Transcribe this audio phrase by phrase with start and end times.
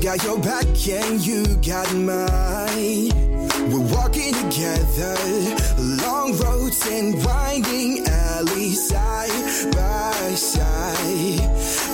[0.00, 3.10] Got your back and you got mine.
[3.70, 5.14] We're walking together,
[5.78, 9.30] long roads and winding alleys, side
[9.72, 11.50] by side.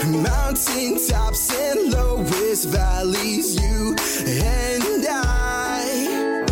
[0.07, 6.45] Mountain tops and lowest valleys, you and I.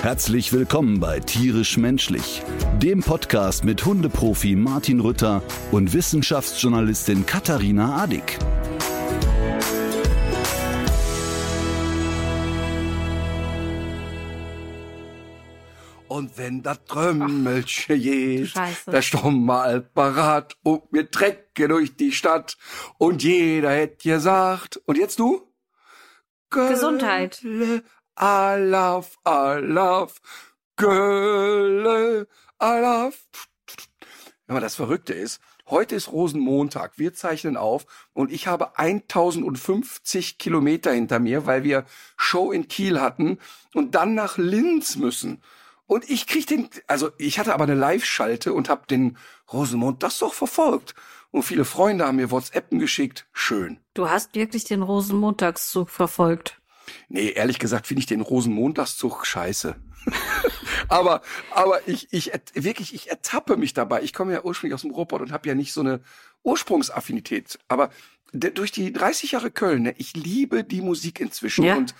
[0.00, 2.42] Herzlich willkommen bei Tierisch Menschlich,
[2.82, 8.38] dem Podcast mit Hundeprofi Martin Rütter und Wissenschaftsjournalistin Katharina Adick.
[16.18, 18.52] Und wenn das Trömmelchen geht,
[18.88, 22.56] der Sturm mal parat und wir trecken durch die Stadt
[22.98, 25.48] und jeder hätte gesagt, und jetzt du?
[26.50, 27.38] Gesundheit.
[27.40, 27.84] Gölle,
[28.16, 30.16] Alaf, Alaf,
[30.74, 32.26] Gölle,
[32.58, 33.28] Alaf.
[34.48, 40.90] Aber das Verrückte ist, heute ist Rosenmontag, wir zeichnen auf und ich habe 1050 Kilometer
[40.90, 41.84] hinter mir, weil wir
[42.16, 43.38] Show in Kiel hatten
[43.72, 45.40] und dann nach Linz müssen.
[45.88, 49.16] Und ich krieg den, also ich hatte aber eine Live-Schalte und habe den
[49.50, 50.94] Rosenmond das doch verfolgt.
[51.30, 53.26] Und viele Freunde haben mir WhatsAppen geschickt.
[53.32, 53.80] Schön.
[53.94, 56.60] Du hast wirklich den Rosenmontagszug verfolgt.
[57.08, 59.76] Nee, ehrlich gesagt finde ich den Rosenmontagszug scheiße.
[60.88, 61.22] aber
[61.54, 64.02] aber ich ich wirklich ich ertappe mich dabei.
[64.02, 66.00] Ich komme ja ursprünglich aus dem Ruhrpott und habe ja nicht so eine
[66.42, 67.90] Ursprungsaffinität, aber
[68.32, 71.76] durch die 30 Jahre Köln, ne, ich liebe die Musik inzwischen Ja.
[71.76, 71.94] und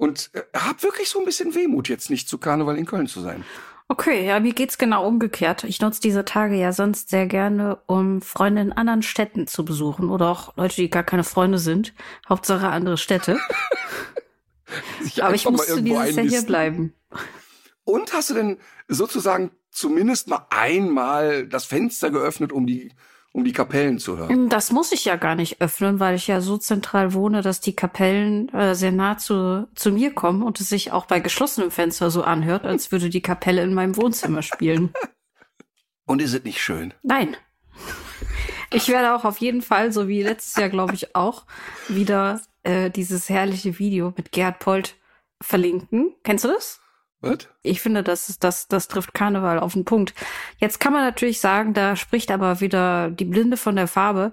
[0.00, 3.20] und äh, habe wirklich so ein bisschen Wehmut jetzt nicht zu Karneval in Köln zu
[3.20, 3.44] sein.
[3.86, 5.64] Okay, ja, mir geht's genau umgekehrt.
[5.64, 10.08] Ich nutze diese Tage ja sonst sehr gerne, um Freunde in anderen Städten zu besuchen
[10.08, 11.92] oder auch Leute, die gar keine Freunde sind.
[12.28, 13.38] Hauptsache andere Städte.
[15.20, 16.94] Aber ich musste dieses Jahr hier bleiben.
[17.84, 22.92] Und hast du denn sozusagen zumindest mal einmal das Fenster geöffnet, um die
[23.32, 24.48] um die Kapellen zu hören?
[24.48, 27.76] Das muss ich ja gar nicht öffnen, weil ich ja so zentral wohne, dass die
[27.76, 32.10] Kapellen äh, sehr nah zu, zu mir kommen und es sich auch bei geschlossenem Fenster
[32.10, 34.92] so anhört, als würde die Kapelle in meinem Wohnzimmer spielen.
[36.06, 36.92] Und ist es nicht schön?
[37.02, 37.36] Nein.
[38.72, 41.44] Ich werde auch auf jeden Fall, so wie letztes Jahr, glaube ich, auch
[41.88, 44.94] wieder äh, dieses herrliche Video mit Gerhard Polt
[45.42, 46.14] verlinken.
[46.22, 46.79] Kennst du das?
[47.20, 47.48] Was?
[47.62, 50.14] Ich finde, das, das, das trifft Karneval auf den Punkt.
[50.58, 54.32] Jetzt kann man natürlich sagen, da spricht aber wieder die Blinde von der Farbe.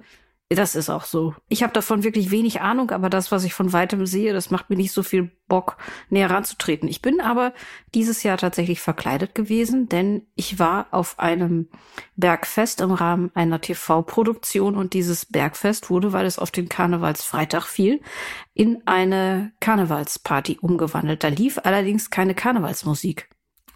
[0.50, 1.36] Das ist auch so.
[1.50, 4.70] Ich habe davon wirklich wenig Ahnung, aber das, was ich von weitem sehe, das macht
[4.70, 5.76] mir nicht so viel Bock,
[6.10, 6.88] näher ranzutreten.
[6.88, 7.54] Ich bin aber
[7.94, 11.68] dieses Jahr tatsächlich verkleidet gewesen, denn ich war auf einem
[12.16, 18.00] Bergfest im Rahmen einer TV-Produktion und dieses Bergfest wurde, weil es auf den Karnevalsfreitag fiel,
[18.54, 21.26] in eine Karnevalsparty umgewandelt.
[21.26, 23.28] Da lief allerdings keine Karnevalsmusik.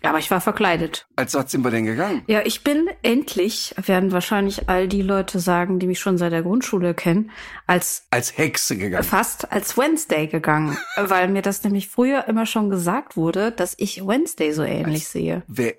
[0.03, 1.06] Aber ich war verkleidet.
[1.16, 2.23] Als was sind wir denn gegangen?
[2.25, 6.41] Ja, ich bin endlich, werden wahrscheinlich all die Leute sagen, die mich schon seit der
[6.41, 7.29] Grundschule kennen,
[7.67, 9.03] als Als Hexe gegangen.
[9.03, 14.06] fast als Wednesday gegangen, weil mir das nämlich früher immer schon gesagt wurde, dass ich
[14.07, 15.44] Wednesday so ähnlich sehe.
[15.47, 15.75] Wer,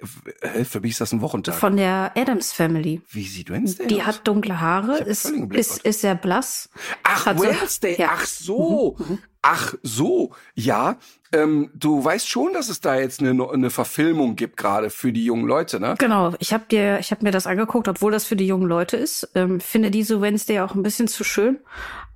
[0.64, 1.56] für mich ist das ein Wochentag.
[1.56, 3.00] Von der Adams Family.
[3.10, 4.06] Wie sieht Wednesday Die aus?
[4.06, 6.68] hat dunkle Haare, ist, ist, ist sehr blass.
[7.02, 7.96] Ach, hat so- Wednesday.
[7.98, 8.10] ja.
[8.12, 8.96] Ach so.
[9.42, 10.30] Ach so.
[10.54, 10.96] Ja,
[11.32, 15.24] ähm, du weißt schon, dass es da jetzt eine, eine Verfilmung gibt, gerade für die
[15.24, 15.96] jungen Leute, ne?
[15.98, 18.96] Genau, ich habe dir, ich habe mir das angeguckt, obwohl das für die jungen Leute
[18.96, 19.30] ist.
[19.34, 21.58] Ähm, finde diese Wednesday auch ein bisschen zu schön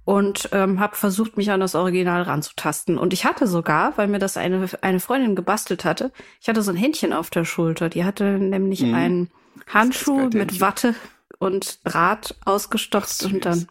[0.05, 2.97] und ähm, habe versucht, mich an das Original ranzutasten.
[2.97, 6.71] Und ich hatte sogar, weil mir das eine eine Freundin gebastelt hatte, ich hatte so
[6.71, 7.89] ein Händchen auf der Schulter.
[7.89, 8.95] Die hatte nämlich Mhm.
[8.95, 9.31] einen
[9.67, 10.61] Handschuh mit.
[10.61, 10.95] Watte
[11.39, 13.67] und Draht ausgestopft und dann.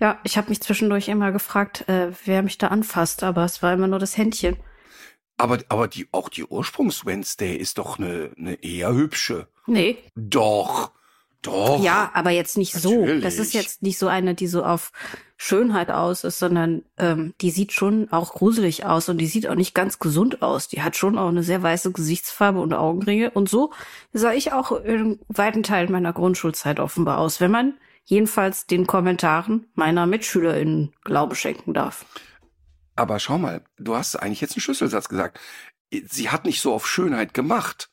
[0.00, 3.74] Ja, ich habe mich zwischendurch immer gefragt, äh, wer mich da anfasst, aber es war
[3.74, 4.56] immer nur das Händchen.
[5.36, 9.46] Aber, aber die, auch die Ursprungs-Wednesday ist doch eine, eine eher hübsche.
[9.66, 10.90] Nee, Doch.
[11.42, 11.82] Doch.
[11.82, 13.00] Ja, aber jetzt nicht so.
[13.00, 13.24] Natürlich.
[13.24, 14.92] Das ist jetzt nicht so eine, die so auf
[15.38, 19.54] Schönheit aus ist, sondern ähm, die sieht schon auch gruselig aus und die sieht auch
[19.54, 20.68] nicht ganz gesund aus.
[20.68, 23.30] Die hat schon auch eine sehr weiße Gesichtsfarbe und Augenringe.
[23.30, 23.72] Und so
[24.12, 27.74] sah ich auch in weiten Teilen meiner Grundschulzeit offenbar aus, wenn man
[28.10, 32.04] jedenfalls den Kommentaren meiner MitschülerInnen Glaube schenken darf.
[32.96, 35.40] Aber schau mal, du hast eigentlich jetzt einen Schlüsselsatz gesagt.
[36.08, 37.89] Sie hat nicht so auf Schönheit gemacht.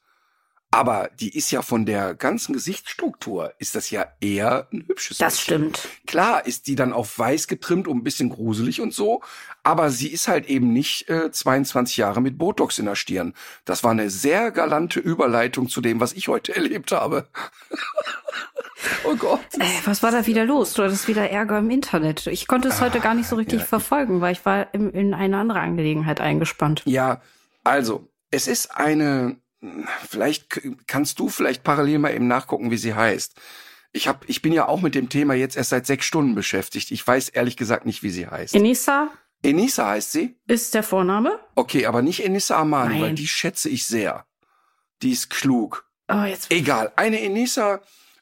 [0.77, 5.33] Aber die ist ja von der ganzen Gesichtsstruktur, ist das ja eher ein hübsches Das
[5.33, 5.73] Mädchen.
[5.73, 5.89] stimmt.
[6.05, 9.23] Klar ist die dann auf weiß getrimmt und ein bisschen gruselig und so,
[9.63, 13.33] aber sie ist halt eben nicht äh, 22 Jahre mit Botox in der Stirn.
[13.65, 17.27] Das war eine sehr galante Überleitung zu dem, was ich heute erlebt habe.
[19.03, 19.39] oh Gott.
[19.57, 20.75] Äh, was war da wieder los?
[20.75, 22.27] Du hattest wieder Ärger im Internet.
[22.27, 23.65] Ich konnte es heute gar nicht so richtig ja.
[23.65, 26.83] verfolgen, weil ich war im, in eine andere Angelegenheit eingespannt.
[26.85, 27.19] Ja,
[27.63, 29.37] also, es ist eine,
[30.07, 33.35] vielleicht kannst du vielleicht parallel mal eben nachgucken, wie sie heißt.
[33.93, 36.91] Ich hab, ich bin ja auch mit dem Thema jetzt erst seit sechs Stunden beschäftigt.
[36.91, 38.53] Ich weiß ehrlich gesagt nicht, wie sie heißt.
[38.53, 39.09] Enisa?
[39.43, 40.35] Enisa heißt sie?
[40.47, 41.39] Ist der Vorname?
[41.55, 43.01] Okay, aber nicht Enisa Amani, Nein.
[43.01, 44.25] weil die schätze ich sehr.
[45.01, 45.85] Die ist klug.
[46.09, 46.51] Oh, jetzt.
[46.51, 47.81] Egal, eine Enisa,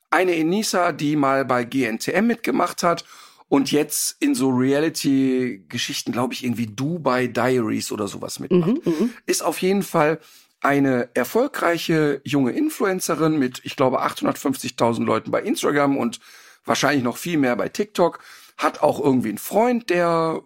[0.09, 3.05] eine Enisa, die mal bei GNTM mitgemacht hat
[3.47, 8.67] und jetzt in so Reality-Geschichten, glaube ich, irgendwie Dubai Diaries oder sowas mitmacht.
[8.67, 9.13] Mhm, mhm.
[9.25, 10.19] Ist auf jeden Fall
[10.65, 16.19] eine erfolgreiche junge Influencerin mit, ich glaube, 850.000 Leuten bei Instagram und
[16.65, 18.19] wahrscheinlich noch viel mehr bei TikTok.
[18.57, 20.41] Hat auch irgendwie einen Freund, der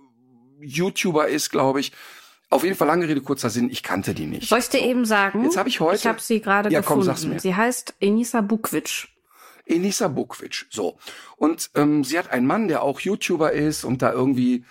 [0.62, 1.92] YouTuber ist, glaube ich.
[2.50, 4.50] Auf jeden Fall lange Rede, kurzer Sinn, ich kannte die nicht.
[4.50, 5.44] Soll ich dir eben sagen?
[5.44, 7.06] Jetzt habe ich heute- Ich habe sie gerade Ja, komm, gefunden.
[7.06, 7.40] sag's mir.
[7.40, 9.08] Sie heißt Enisa Bukvic.
[9.66, 10.66] Enisa Bukvic.
[10.72, 10.98] So.
[11.38, 14.66] Und ähm, sie hat einen Mann, der auch YouTuber ist und da irgendwie,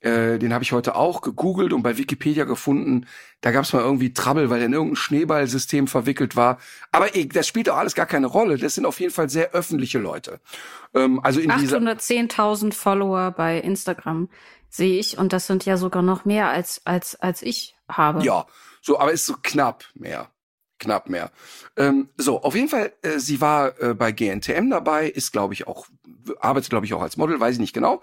[0.00, 3.06] äh, den habe ich heute auch gegoogelt und bei Wikipedia gefunden.
[3.44, 6.56] Da gab es mal irgendwie Trouble, weil er in irgendein Schneeballsystem verwickelt war.
[6.92, 8.56] Aber eh, das spielt auch alles gar keine Rolle.
[8.56, 10.40] Das sind auf jeden Fall sehr öffentliche Leute.
[10.94, 14.30] Ähm, also in dieser 810.000 Follower bei Instagram
[14.70, 18.24] sehe ich und das sind ja sogar noch mehr als als als ich habe.
[18.24, 18.46] Ja,
[18.80, 20.30] so, aber ist so knapp mehr.
[20.78, 21.30] Knapp mehr.
[21.76, 25.66] Ähm, so, auf jeden Fall, äh, sie war äh, bei GNTM dabei, ist, glaube ich,
[25.66, 25.86] auch,
[26.40, 28.02] arbeitet, glaube ich, auch als Model, weiß ich nicht genau.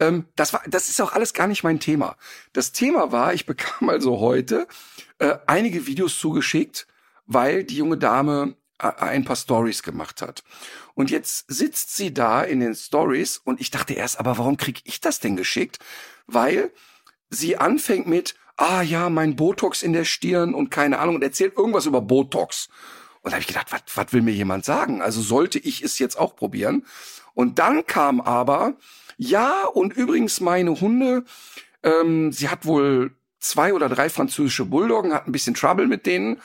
[0.00, 2.16] Ähm, das war, das ist auch alles gar nicht mein Thema.
[2.52, 4.66] Das Thema war, ich bekam also heute
[5.18, 6.86] äh, einige Videos zugeschickt,
[7.26, 10.44] weil die junge Dame äh, ein paar Stories gemacht hat.
[10.94, 14.80] Und jetzt sitzt sie da in den Stories und ich dachte erst, aber warum krieg
[14.84, 15.78] ich das denn geschickt?
[16.26, 16.72] Weil
[17.30, 21.56] sie anfängt mit, ah ja, mein Botox in der Stirn und keine Ahnung und erzählt
[21.56, 22.68] irgendwas über Botox.
[23.28, 25.02] Und da habe ich gedacht, was will mir jemand sagen?
[25.02, 26.86] Also sollte ich es jetzt auch probieren?
[27.34, 28.72] Und dann kam aber,
[29.18, 31.24] ja, und übrigens meine Hunde,
[31.82, 36.40] ähm, sie hat wohl zwei oder drei französische Bulldoggen, hat ein bisschen Trouble mit denen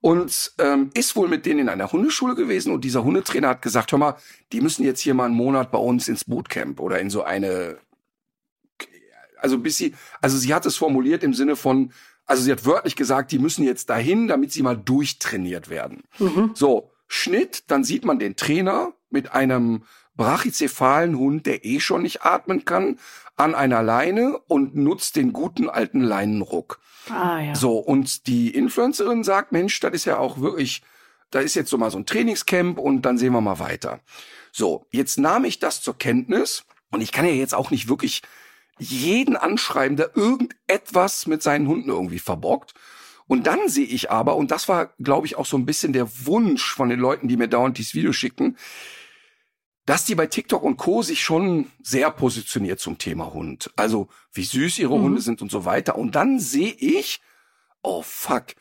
[0.00, 3.92] und ähm, ist wohl mit denen in einer Hundeschule gewesen und dieser Hundetrainer hat gesagt,
[3.92, 4.16] hör mal,
[4.52, 7.76] die müssen jetzt hier mal einen Monat bei uns ins Bootcamp oder in so eine
[9.36, 11.92] also bis sie, also sie hat es formuliert im Sinne von,
[12.26, 16.02] also sie hat wörtlich gesagt, die müssen jetzt dahin, damit sie mal durchtrainiert werden.
[16.54, 19.84] So, Schnitt, dann sieht man den Trainer mit einem
[20.16, 22.98] brachycephalen Hund, der eh schon nicht atmen kann,
[23.36, 26.80] an einer Leine und nutzt den guten alten Leinenruck.
[27.08, 27.54] Ah ja.
[27.54, 30.82] So, und die Influencerin sagt, Mensch, das ist ja auch wirklich,
[31.30, 34.00] da ist jetzt so mal so ein Trainingscamp und dann sehen wir mal weiter.
[34.52, 38.22] So, jetzt nahm ich das zur Kenntnis und ich kann ja jetzt auch nicht wirklich
[38.78, 42.74] jeden anschreiben, der irgendetwas mit seinen Hunden irgendwie verbockt.
[43.26, 46.08] Und dann sehe ich aber, und das war, glaube ich, auch so ein bisschen der
[46.26, 48.56] Wunsch von den Leuten, die mir dauernd dieses Video schickten,
[49.86, 51.02] dass die bei TikTok und Co.
[51.02, 53.70] sich schon sehr positioniert zum Thema Hund.
[53.76, 55.96] Also wie süß ihre Hunde sind und so weiter.
[55.96, 57.20] Und dann sehe ich,
[57.82, 58.54] oh fuck,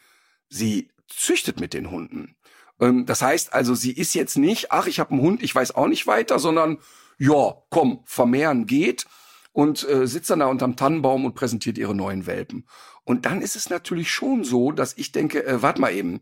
[0.50, 2.36] sie züchtet mit den Hunden.
[2.80, 5.76] Ähm, das heißt also, sie ist jetzt nicht, ach, ich habe einen Hund, ich weiß
[5.76, 6.80] auch nicht weiter, sondern
[7.20, 9.06] ja, komm, vermehren geht
[9.54, 12.66] und äh, sitzt dann da unterm Tannenbaum und präsentiert ihre neuen Welpen.
[13.04, 16.22] Und dann ist es natürlich schon so, dass ich denke, äh, warte mal eben,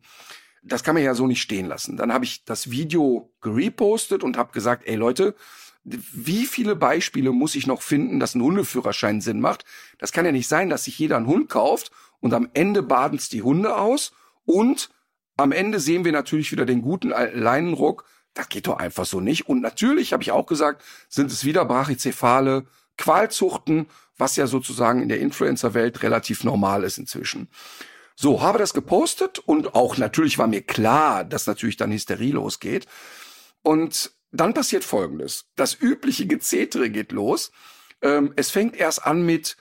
[0.64, 1.98] das kann man ja so nicht stehen lassen.
[1.98, 5.36] Dann habe ich das Video gerepostet und habe gesagt, ey Leute,
[5.84, 9.64] wie viele Beispiele muss ich noch finden, dass ein Hundeführerschein Sinn macht?
[9.98, 13.30] Das kann ja nicht sein, dass sich jeder einen Hund kauft und am Ende baden's
[13.30, 14.12] die Hunde aus
[14.46, 14.90] und
[15.38, 18.04] am Ende sehen wir natürlich wieder den guten alten Leinenruck.
[18.34, 19.48] Das geht doch einfach so nicht.
[19.48, 22.66] Und natürlich, habe ich auch gesagt, sind es wieder brachycephale
[23.00, 23.88] Qualzuchten,
[24.18, 27.48] was ja sozusagen in der Influencer-Welt relativ normal ist inzwischen.
[28.16, 32.86] So, habe das gepostet und auch natürlich war mir klar, dass natürlich dann Hysterie losgeht.
[33.64, 35.46] Und dann passiert Folgendes.
[35.56, 37.52] Das übliche Gezetere geht los.
[38.02, 39.56] Ähm, es fängt erst an mit,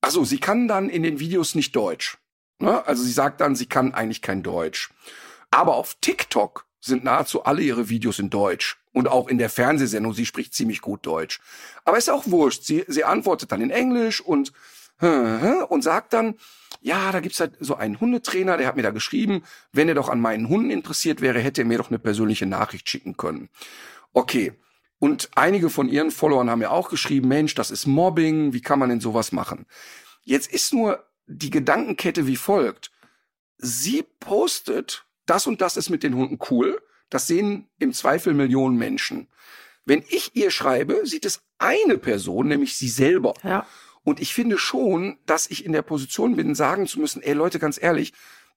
[0.00, 2.16] also sie kann dann in den Videos nicht Deutsch.
[2.58, 2.84] Ne?
[2.86, 4.90] Also sie sagt dann, sie kann eigentlich kein Deutsch.
[5.50, 8.78] Aber auf TikTok sind nahezu alle ihre Videos in Deutsch.
[8.98, 11.38] Und auch in der Fernsehsendung, sie spricht ziemlich gut Deutsch.
[11.84, 12.64] Aber ist auch wurscht.
[12.64, 14.52] Sie, sie antwortet dann in Englisch und,
[15.68, 16.34] und sagt dann,
[16.80, 20.08] ja, da gibt's halt so einen Hundetrainer, der hat mir da geschrieben, wenn er doch
[20.08, 23.50] an meinen Hunden interessiert wäre, hätte er mir doch eine persönliche Nachricht schicken können.
[24.14, 24.52] Okay.
[24.98, 28.80] Und einige von ihren Followern haben ja auch geschrieben, Mensch, das ist Mobbing, wie kann
[28.80, 29.64] man denn sowas machen?
[30.24, 32.90] Jetzt ist nur die Gedankenkette wie folgt.
[33.58, 36.82] Sie postet, das und das ist mit den Hunden cool.
[37.10, 39.28] Das sehen im Zweifel Millionen Menschen.
[39.84, 43.34] Wenn ich ihr schreibe, sieht es eine Person, nämlich sie selber.
[43.42, 43.66] Ja.
[44.04, 47.58] Und ich finde schon, dass ich in der Position bin, sagen zu müssen, ey Leute,
[47.58, 48.12] ganz ehrlich,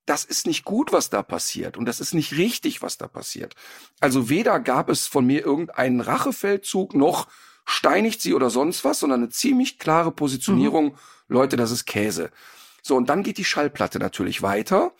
[0.05, 1.77] das ist nicht gut, was da passiert.
[1.77, 3.55] Und das ist nicht richtig, was da passiert.
[3.99, 7.27] Also weder gab es von mir irgendeinen Rachefeldzug, noch
[7.65, 10.97] steinigt sie oder sonst was, sondern eine ziemlich klare Positionierung.
[11.27, 12.31] Leute, das ist Käse.
[12.81, 14.93] So, und dann geht die Schallplatte natürlich weiter.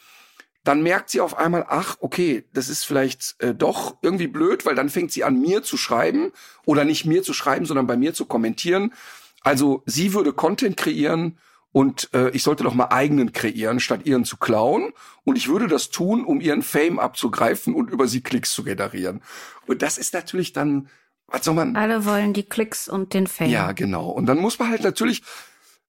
[0.64, 4.76] Dann merkt sie auf einmal, ach, okay, das ist vielleicht äh, doch irgendwie blöd, weil
[4.76, 6.32] dann fängt sie an, mir zu schreiben
[6.66, 8.94] oder nicht mir zu schreiben, sondern bei mir zu kommentieren.
[9.42, 11.38] Also sie würde Content kreieren
[11.72, 14.92] und äh, ich sollte doch mal eigenen kreieren, statt ihren zu klauen.
[15.24, 19.22] Und ich würde das tun, um ihren Fame abzugreifen und über sie Klicks zu generieren.
[19.68, 20.90] Und das ist natürlich dann,
[21.28, 21.76] was soll man?
[21.76, 23.50] Alle wollen die Klicks und den Fame.
[23.50, 24.10] Ja, genau.
[24.10, 25.24] Und dann muss man halt natürlich,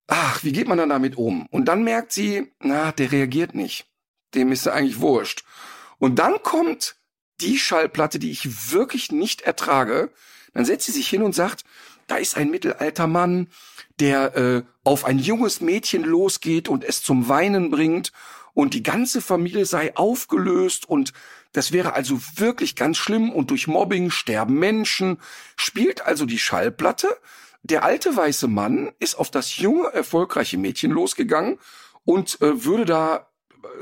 [0.06, 1.46] ach, wie geht man dann damit um?
[1.50, 3.86] Und dann merkt sie, na, der reagiert nicht.
[4.34, 5.44] Dem ist eigentlich wurscht.
[5.98, 6.96] Und dann kommt
[7.40, 10.10] die Schallplatte, die ich wirklich nicht ertrage.
[10.54, 11.64] Dann setzt sie sich hin und sagt,
[12.06, 13.48] da ist ein mittelalter Mann,
[14.00, 18.12] der äh, auf ein junges Mädchen losgeht und es zum Weinen bringt
[18.54, 21.12] und die ganze Familie sei aufgelöst und
[21.52, 25.18] das wäre also wirklich ganz schlimm und durch Mobbing sterben Menschen,
[25.56, 27.08] spielt also die Schallplatte.
[27.62, 31.58] Der alte weiße Mann ist auf das junge, erfolgreiche Mädchen losgegangen
[32.04, 33.31] und äh, würde da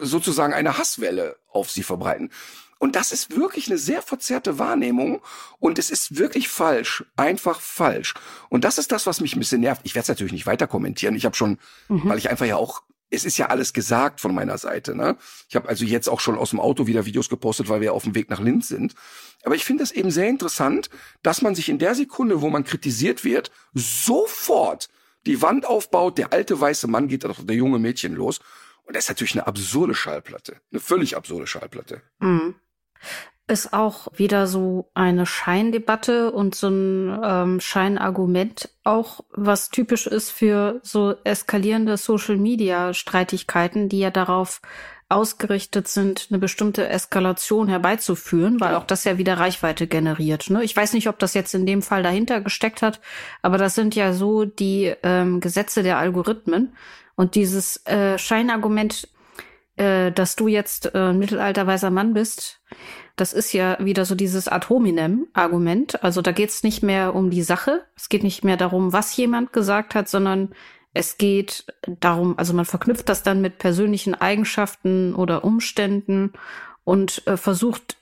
[0.01, 2.31] sozusagen eine Hasswelle auf sie verbreiten.
[2.79, 5.21] Und das ist wirklich eine sehr verzerrte Wahrnehmung
[5.59, 8.15] und es ist wirklich falsch, einfach falsch.
[8.49, 9.83] Und das ist das, was mich ein bisschen nervt.
[9.85, 11.15] Ich werde es natürlich nicht weiter kommentieren.
[11.15, 11.59] Ich habe schon,
[11.89, 12.09] mhm.
[12.09, 14.95] weil ich einfach ja auch es ist ja alles gesagt von meiner Seite.
[14.95, 15.17] Ne?
[15.49, 18.05] Ich habe also jetzt auch schon aus dem Auto wieder Videos gepostet, weil wir auf
[18.05, 18.95] dem Weg nach Linz sind.
[19.43, 20.91] Aber ich finde es eben sehr interessant,
[21.23, 24.89] dass man sich in der Sekunde, wo man kritisiert wird, sofort
[25.27, 28.41] die Wand aufbaut, der alte weiße Mann geht auf der junge Mädchen los.
[28.91, 30.57] Und das ist natürlich eine absurde Schallplatte.
[30.73, 32.03] Eine völlig absurde Schallplatte.
[32.19, 32.57] Mhm
[33.47, 40.31] ist auch wieder so eine Scheindebatte und so ein ähm, Scheinargument auch, was typisch ist
[40.31, 44.61] für so eskalierende Social-Media-Streitigkeiten, die ja darauf
[45.09, 50.51] ausgerichtet sind, eine bestimmte Eskalation herbeizuführen, weil auch das ja wieder Reichweite generiert.
[50.51, 50.63] Ne?
[50.63, 53.01] Ich weiß nicht, ob das jetzt in dem Fall dahinter gesteckt hat,
[53.43, 56.73] aber das sind ja so die ähm, Gesetze der Algorithmen.
[57.21, 59.07] Und dieses äh, Scheinargument
[59.77, 62.63] äh, dass du jetzt äh, ein mittelalterweiser Mann bist,
[63.17, 66.03] das ist ja wieder so dieses Ad hominem-Argument.
[66.03, 69.15] Also da geht es nicht mehr um die Sache, es geht nicht mehr darum, was
[69.19, 70.55] jemand gesagt hat, sondern
[70.95, 76.33] es geht darum, also man verknüpft das dann mit persönlichen Eigenschaften oder Umständen
[76.91, 77.99] und äh, versucht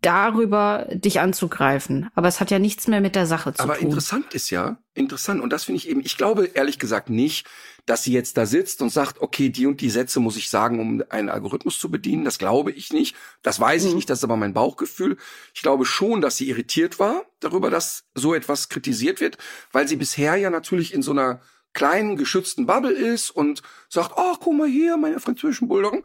[0.00, 2.08] darüber dich anzugreifen.
[2.14, 3.82] Aber es hat ja nichts mehr mit der Sache zu Aber tun.
[3.82, 7.48] Aber interessant ist ja, interessant, und das finde ich eben, ich glaube ehrlich gesagt nicht,
[7.84, 10.78] dass sie jetzt da sitzt und sagt, okay, die und die Sätze muss ich sagen,
[10.78, 12.24] um einen Algorithmus zu bedienen.
[12.24, 13.16] Das glaube ich nicht.
[13.42, 13.96] Das weiß ich mhm.
[13.96, 15.16] nicht, das ist aber mein Bauchgefühl.
[15.52, 19.36] Ich glaube schon, dass sie irritiert war darüber, dass so etwas kritisiert wird,
[19.72, 21.40] weil sie bisher ja natürlich in so einer
[21.72, 26.04] kleinen, geschützten Bubble ist und sagt, ach, guck mal hier, meine französischen Bulldoggen.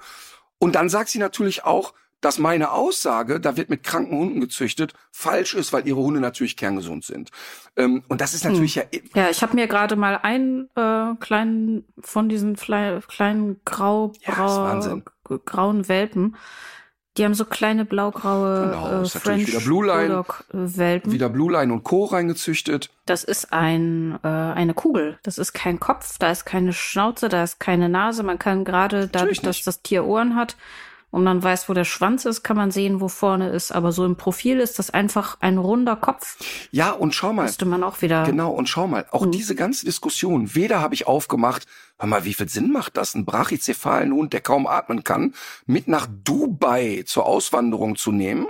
[0.57, 4.93] Und dann sagt sie natürlich auch, dass meine Aussage, da wird mit kranken Hunden gezüchtet,
[5.11, 7.31] falsch ist, weil ihre Hunde natürlich kerngesund sind.
[7.75, 8.83] Ähm, und das ist natürlich hm.
[9.13, 9.23] ja.
[9.23, 15.01] Ja, ich habe mir gerade mal einen äh, kleinen von diesen kleinen grau, ja,
[15.45, 16.35] grauen Welpen.
[17.17, 21.11] Die haben so kleine blaugraue genau, äh, French wieder Blue Line, Welpen.
[21.11, 22.05] Wieder Blue Line und Co.
[22.05, 22.89] reingezüchtet.
[23.05, 25.19] Das ist ein äh, eine Kugel.
[25.21, 26.17] Das ist kein Kopf.
[26.17, 27.29] Da ist keine Schnauze.
[27.29, 28.23] Da ist keine Nase.
[28.23, 30.55] Man kann gerade dadurch, dass das Tier Ohren hat,
[31.13, 33.71] und man weiß, wo der Schwanz ist, kann man sehen, wo vorne ist.
[33.71, 36.37] Aber so im Profil ist das einfach ein runder Kopf.
[36.71, 37.43] Ja, und schau mal.
[37.43, 38.23] Müsste man auch wieder.
[38.23, 39.31] Genau, und schau mal, auch mhm.
[39.31, 41.67] diese ganze Diskussion, weder habe ich aufgemacht,
[41.99, 45.35] hör mal, wie viel Sinn macht das, einen brachycephalen Hund, der kaum atmen kann,
[45.67, 48.47] mit nach Dubai zur Auswanderung zu nehmen?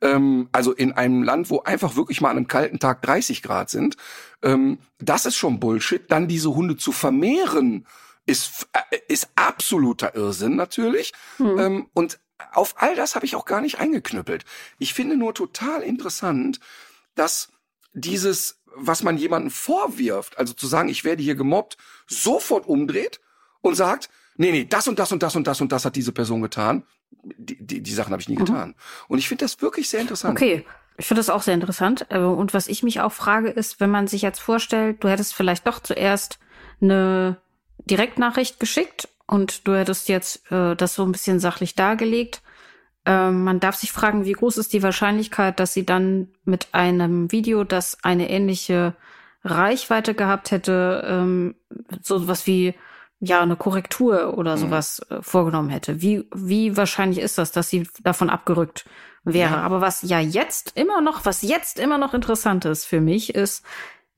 [0.00, 3.70] Ähm, also in einem Land, wo einfach wirklich mal an einem kalten Tag 30 Grad
[3.70, 3.96] sind.
[4.40, 6.08] Ähm, das ist schon Bullshit.
[6.12, 7.84] Dann diese Hunde zu vermehren
[8.26, 11.12] ist, äh, ist absoluter Irrsinn natürlich.
[11.38, 11.58] Mhm.
[11.58, 12.18] Ähm, und
[12.52, 14.44] auf all das habe ich auch gar nicht eingeknüppelt.
[14.78, 16.60] Ich finde nur total interessant,
[17.14, 17.48] dass
[17.92, 21.76] dieses, was man jemandem vorwirft, also zu sagen, ich werde hier gemobbt,
[22.06, 23.20] sofort umdreht
[23.60, 26.12] und sagt, nee, nee, das und das und das und das und das hat diese
[26.12, 26.84] Person getan.
[27.10, 28.44] Die, die, die Sachen habe ich nie mhm.
[28.44, 28.74] getan.
[29.08, 30.36] Und ich finde das wirklich sehr interessant.
[30.36, 30.66] Okay.
[30.96, 32.06] Ich finde das auch sehr interessant.
[32.10, 35.34] Äh, und was ich mich auch frage, ist, wenn man sich jetzt vorstellt, du hättest
[35.34, 36.38] vielleicht doch zuerst
[36.80, 37.40] eine
[37.78, 42.42] Direktnachricht geschickt und du hättest jetzt äh, das so ein bisschen sachlich dargelegt.
[43.06, 47.30] Ähm, man darf sich fragen, wie groß ist die Wahrscheinlichkeit, dass sie dann mit einem
[47.30, 48.94] Video, das eine ähnliche
[49.44, 51.54] Reichweite gehabt hätte, ähm,
[52.02, 52.74] so was wie
[53.20, 54.60] ja eine Korrektur oder mhm.
[54.60, 56.00] sowas äh, vorgenommen hätte.
[56.00, 58.86] Wie wie wahrscheinlich ist das, dass sie davon abgerückt
[59.24, 59.54] wäre?
[59.54, 59.62] Ja.
[59.62, 63.64] Aber was ja jetzt immer noch, was jetzt immer noch interessant ist für mich, ist,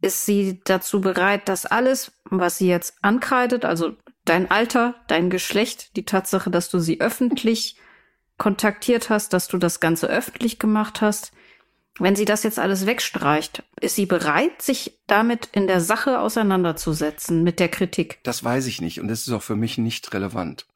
[0.07, 5.97] ist sie dazu bereit, dass alles, was sie jetzt ankreidet, also dein Alter, dein Geschlecht,
[5.97, 7.77] die Tatsache, dass du sie öffentlich
[8.39, 11.33] kontaktiert hast, dass du das Ganze öffentlich gemacht hast,
[11.99, 17.43] wenn sie das jetzt alles wegstreicht, ist sie bereit, sich damit in der Sache auseinanderzusetzen
[17.43, 18.19] mit der Kritik?
[18.23, 20.67] Das weiß ich nicht und das ist auch für mich nicht relevant.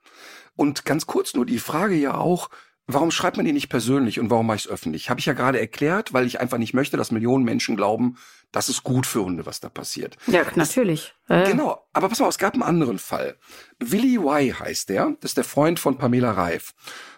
[0.57, 2.49] Und ganz kurz nur die Frage ja auch,
[2.87, 5.11] warum schreibt man die nicht persönlich und warum mache ich es öffentlich?
[5.11, 8.17] Habe ich ja gerade erklärt, weil ich einfach nicht möchte, dass Millionen Menschen glauben,
[8.53, 10.17] Das ist gut für Hunde, was da passiert.
[10.27, 11.15] Ja, natürlich.
[11.29, 11.87] Das, genau.
[11.93, 13.37] Aber pass mal, es gab einen anderen Fall.
[13.79, 15.17] Willy Y heißt der.
[15.21, 16.75] Das ist der Freund von Pamela Reif.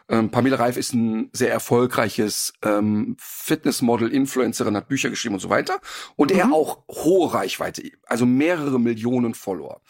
[0.08, 5.48] Ähm, Pamela Reif ist ein sehr erfolgreiches ähm, Fitnessmodel, Influencerin, hat Bücher geschrieben und so
[5.48, 5.80] weiter.
[6.16, 6.38] Und mhm.
[6.38, 9.80] er auch hohe Reichweite, also mehrere Millionen Follower.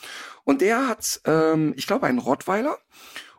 [0.44, 2.78] Und der hat, ähm, ich glaube, einen Rottweiler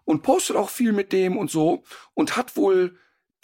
[0.04, 1.84] und postet auch viel mit dem und so
[2.14, 2.98] und hat wohl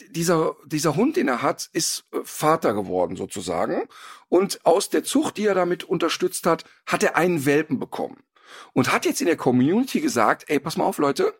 [0.10, 3.88] dieser, dieser Hund, den er hat, ist äh, Vater geworden sozusagen.
[4.28, 8.18] Und aus der Zucht, die er damit unterstützt hat, hat er einen Welpen bekommen.
[8.74, 11.34] Und hat jetzt in der Community gesagt, ey, pass mal auf, Leute,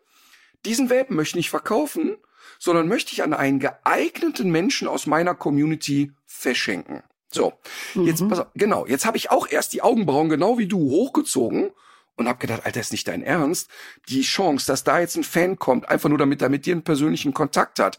[0.64, 2.16] diesen Welpen möchte ich nicht verkaufen,
[2.58, 7.02] sondern möchte ich an einen geeigneten Menschen aus meiner Community verschenken.
[7.32, 7.52] So,
[7.94, 8.06] mhm.
[8.06, 11.70] jetzt pass auf, genau, jetzt habe ich auch erst die Augenbrauen genau wie du hochgezogen
[12.16, 13.70] und habe gedacht, Alter, ist nicht dein Ernst.
[14.08, 16.84] Die Chance, dass da jetzt ein Fan kommt, einfach nur damit er mit dir einen
[16.84, 17.98] persönlichen Kontakt hat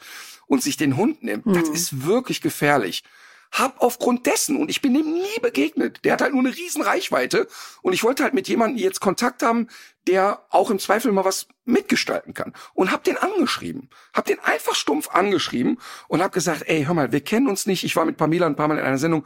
[0.51, 1.53] und sich den Hund nimmt, mhm.
[1.53, 3.03] das ist wirklich gefährlich
[3.51, 6.81] hab aufgrund dessen, und ich bin dem nie begegnet, der hat halt nur eine riesen
[6.81, 7.47] Reichweite,
[7.81, 9.67] und ich wollte halt mit jemandem jetzt Kontakt haben,
[10.07, 12.53] der auch im Zweifel mal was mitgestalten kann.
[12.73, 13.89] Und hab den angeschrieben.
[14.13, 17.83] Hab den einfach stumpf angeschrieben und hab gesagt, ey, hör mal, wir kennen uns nicht,
[17.83, 19.25] ich war mit Pamela ein paar Mal in einer Sendung,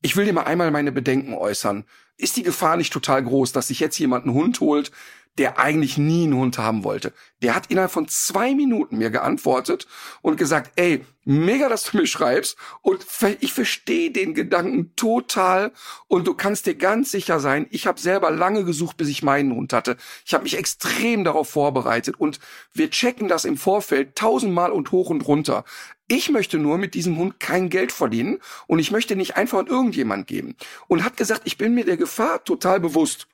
[0.00, 1.84] ich will dir mal einmal meine Bedenken äußern.
[2.16, 4.90] Ist die Gefahr nicht total groß, dass sich jetzt jemand einen Hund holt,
[5.38, 7.12] der eigentlich nie einen Hund haben wollte.
[7.42, 9.86] Der hat innerhalb von zwei Minuten mir geantwortet
[10.20, 13.06] und gesagt, ey, mega, dass du mir schreibst und
[13.40, 15.72] ich verstehe den Gedanken total
[16.08, 19.54] und du kannst dir ganz sicher sein, ich habe selber lange gesucht, bis ich meinen
[19.54, 19.96] Hund hatte.
[20.26, 22.40] Ich habe mich extrem darauf vorbereitet und
[22.72, 25.64] wir checken das im Vorfeld tausendmal und hoch und runter.
[26.08, 29.66] Ich möchte nur mit diesem Hund kein Geld verdienen und ich möchte nicht einfach an
[29.66, 30.56] irgendjemand geben.
[30.88, 33.28] Und hat gesagt, ich bin mir der Gefahr total bewusst.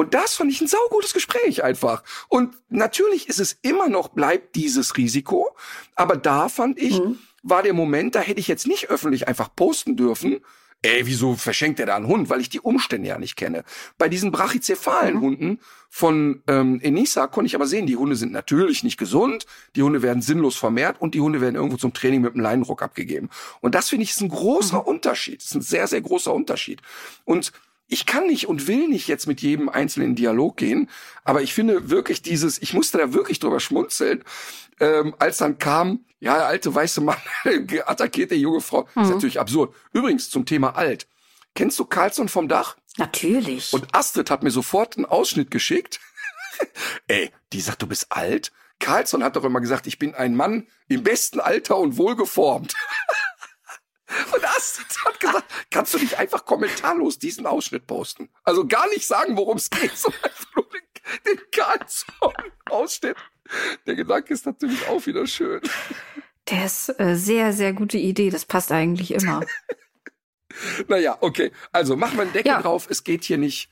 [0.00, 2.02] Und das fand ich ein saugutes Gespräch einfach.
[2.28, 5.54] Und natürlich ist es immer noch, bleibt dieses Risiko.
[5.94, 7.18] Aber da fand ich, mhm.
[7.42, 10.40] war der Moment, da hätte ich jetzt nicht öffentlich einfach posten dürfen,
[10.80, 12.30] ey, wieso verschenkt er da einen Hund?
[12.30, 13.62] Weil ich die Umstände ja nicht kenne.
[13.98, 15.20] Bei diesen brachycephalen mhm.
[15.20, 19.44] Hunden von ähm, Enisa konnte ich aber sehen, die Hunde sind natürlich nicht gesund,
[19.76, 22.82] die Hunde werden sinnlos vermehrt und die Hunde werden irgendwo zum Training mit einem Leinenrock
[22.82, 23.28] abgegeben.
[23.60, 24.86] Und das finde ich ist ein großer mhm.
[24.86, 25.42] Unterschied.
[25.42, 26.80] Das ist ein sehr, sehr großer Unterschied.
[27.26, 27.52] Und
[27.90, 30.88] ich kann nicht und will nicht jetzt mit jedem einzelnen Dialog gehen,
[31.24, 34.24] aber ich finde wirklich dieses, ich musste da wirklich drüber schmunzeln,
[34.78, 37.18] ähm, als dann kam, ja, der alte weiße Mann
[37.86, 38.88] attackiert der junge Frau.
[38.94, 39.02] Mhm.
[39.02, 39.74] Ist natürlich absurd.
[39.92, 41.08] Übrigens zum Thema alt.
[41.54, 42.76] Kennst du Carlson vom Dach?
[42.96, 43.72] Natürlich.
[43.72, 46.00] Und Astrid hat mir sofort einen Ausschnitt geschickt.
[47.08, 48.52] Ey, die sagt, du bist alt?
[48.78, 52.74] Carlson hat doch immer gesagt, ich bin ein Mann im besten Alter und wohlgeformt.
[54.32, 58.28] Und Astrid hat gesagt, kannst du nicht einfach kommentarlos diesen Ausschnitt posten?
[58.42, 60.82] Also gar nicht sagen, worum es geht, sondern einfach nur den,
[61.26, 63.16] den Karlsson-Ausschnitt.
[63.86, 65.60] Der Gedanke ist natürlich auch wieder schön.
[66.48, 68.30] Der ist äh, sehr, sehr gute Idee.
[68.30, 69.40] Das passt eigentlich immer.
[70.88, 71.52] naja, okay.
[71.72, 72.62] Also machen wir einen Deckel ja.
[72.62, 72.86] drauf.
[72.90, 73.70] Es geht hier nicht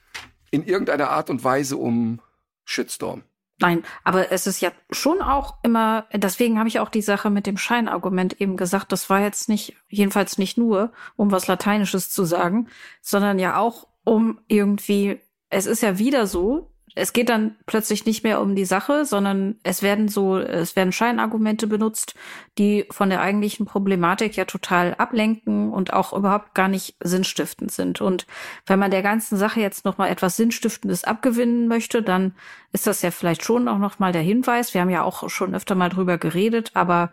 [0.51, 2.20] in irgendeiner Art und Weise um
[2.64, 3.22] Shitstorm.
[3.61, 7.47] Nein, aber es ist ja schon auch immer, deswegen habe ich auch die Sache mit
[7.47, 12.25] dem Scheinargument eben gesagt, das war jetzt nicht, jedenfalls nicht nur, um was Lateinisches zu
[12.25, 12.68] sagen,
[13.03, 18.24] sondern ja auch um irgendwie, es ist ja wieder so, es geht dann plötzlich nicht
[18.24, 22.14] mehr um die Sache, sondern es werden so, es werden Scheinargumente benutzt,
[22.59, 28.01] die von der eigentlichen Problematik ja total ablenken und auch überhaupt gar nicht sinnstiftend sind.
[28.01, 28.27] Und
[28.66, 32.35] wenn man der ganzen Sache jetzt noch mal etwas Sinnstiftendes abgewinnen möchte, dann
[32.72, 34.74] ist das ja vielleicht schon auch noch mal der Hinweis.
[34.74, 37.12] Wir haben ja auch schon öfter mal drüber geredet, aber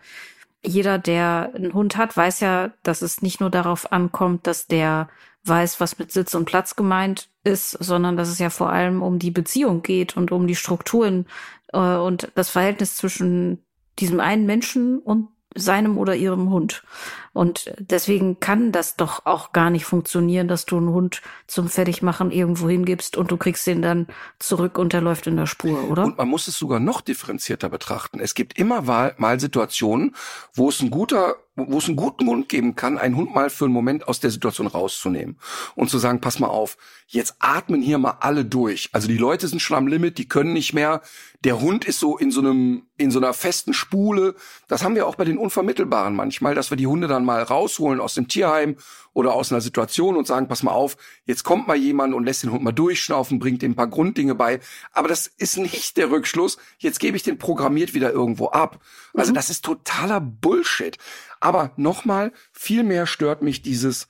[0.63, 5.09] jeder, der einen Hund hat, weiß ja, dass es nicht nur darauf ankommt, dass der
[5.47, 9.19] weiß, was mit Sitz und Platz gemeint ist, sondern dass es ja vor allem um
[9.19, 11.27] die Beziehung geht und um die Strukturen
[11.73, 13.63] äh, und das Verhältnis zwischen
[13.99, 16.83] diesem einen Menschen und seinem oder ihrem Hund.
[17.31, 22.31] Und deswegen kann das doch auch gar nicht funktionieren, dass du einen Hund zum Fertigmachen
[22.31, 26.03] irgendwo hingibst und du kriegst den dann zurück und der läuft in der Spur, oder?
[26.03, 28.19] Und man muss es sogar noch differenzierter betrachten.
[28.19, 28.81] Es gibt immer
[29.17, 30.15] mal Situationen,
[30.53, 33.65] wo es ein guter wo es einen guten Grund geben kann, einen Hund mal für
[33.65, 35.37] einen Moment aus der Situation rauszunehmen
[35.75, 38.89] und zu sagen, pass mal auf, jetzt atmen hier mal alle durch.
[38.91, 41.01] Also die Leute sind schon am Limit, die können nicht mehr.
[41.45, 44.35] Der Hund ist so in so einem, in so einer festen Spule.
[44.67, 48.01] Das haben wir auch bei den Unvermittelbaren manchmal, dass wir die Hunde dann mal rausholen
[48.01, 48.75] aus dem Tierheim
[49.15, 52.43] oder aus einer Situation und sagen, pass mal auf, jetzt kommt mal jemand und lässt
[52.43, 54.59] den Hund mal durchschnaufen, bringt ihm ein paar Grunddinge bei.
[54.91, 56.57] Aber das ist nicht der Rückschluss.
[56.79, 58.81] Jetzt gebe ich den programmiert wieder irgendwo ab.
[59.13, 59.35] Also mhm.
[59.35, 60.97] das ist totaler Bullshit.
[61.39, 64.09] Aber nochmal, viel mehr stört mich dieses,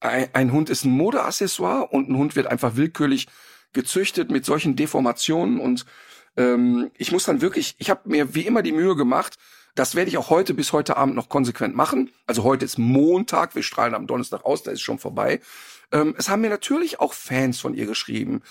[0.00, 3.28] ein, ein Hund ist ein Modeaccessoire und ein Hund wird einfach willkürlich
[3.74, 5.84] gezüchtet mit solchen Deformationen und
[6.38, 9.36] ähm, ich muss dann wirklich, ich habe mir wie immer die Mühe gemacht,
[9.76, 12.10] Das werde ich auch heute bis heute Abend noch konsequent machen.
[12.26, 15.40] Also heute ist Montag, wir strahlen am Donnerstag aus, da ist es schon vorbei.
[15.92, 18.42] Ähm, es haben mir natürlich auch Fans von ihr geschrieben.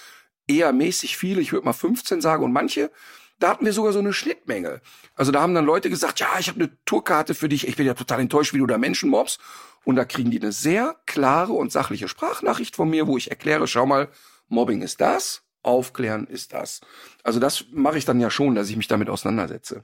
[0.48, 2.92] Eher mäßig viele, ich würde mal 15 sagen und manche
[3.40, 4.82] da hatten wir sogar so eine Schnittmenge.
[5.16, 7.86] Also da haben dann Leute gesagt, ja, ich habe eine Tourkarte für dich, ich bin
[7.86, 9.40] ja total enttäuscht, wie du da Menschen mobst.
[9.84, 13.68] Und da kriegen die eine sehr klare und sachliche Sprachnachricht von mir, wo ich erkläre,
[13.68, 14.10] schau mal,
[14.48, 16.82] Mobbing ist das, Aufklären ist das.
[17.24, 19.84] Also das mache ich dann ja schon, dass ich mich damit auseinandersetze.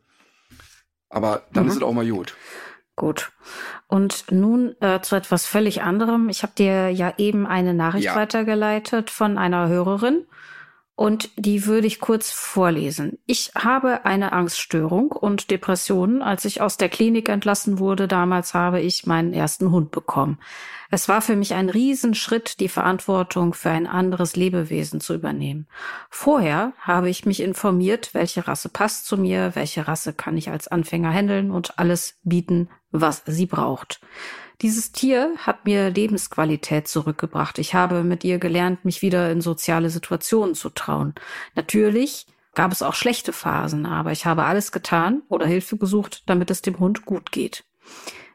[1.11, 1.69] Aber dann mhm.
[1.69, 2.35] ist es auch mal gut.
[2.95, 3.31] Gut.
[3.87, 6.29] Und nun äh, zu etwas völlig anderem.
[6.29, 8.15] Ich habe dir ja eben eine Nachricht ja.
[8.15, 10.25] weitergeleitet von einer Hörerin
[10.95, 13.17] und die würde ich kurz vorlesen.
[13.25, 16.21] Ich habe eine Angststörung und Depressionen.
[16.21, 20.37] Als ich aus der Klinik entlassen wurde, damals habe ich meinen ersten Hund bekommen.
[20.91, 25.67] Es war für mich ein Riesenschritt, die Verantwortung für ein anderes Lebewesen zu übernehmen.
[26.09, 30.67] Vorher habe ich mich informiert, welche Rasse passt zu mir, welche Rasse kann ich als
[30.67, 34.01] Anfänger handeln und alles bieten, was sie braucht.
[34.61, 37.57] Dieses Tier hat mir Lebensqualität zurückgebracht.
[37.57, 41.15] Ich habe mit ihr gelernt, mich wieder in soziale Situationen zu trauen.
[41.55, 46.51] Natürlich gab es auch schlechte Phasen, aber ich habe alles getan oder Hilfe gesucht, damit
[46.51, 47.63] es dem Hund gut geht.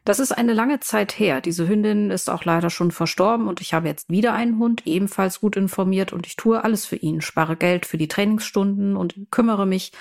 [0.04, 1.40] Das ist eine lange Zeit her.
[1.40, 5.40] Diese Hündin ist auch leider schon verstorben und ich habe jetzt wieder einen Hund, ebenfalls
[5.40, 9.66] gut informiert und ich tue alles für ihn, spare Geld für die Trainingsstunden und kümmere
[9.66, 9.92] mich,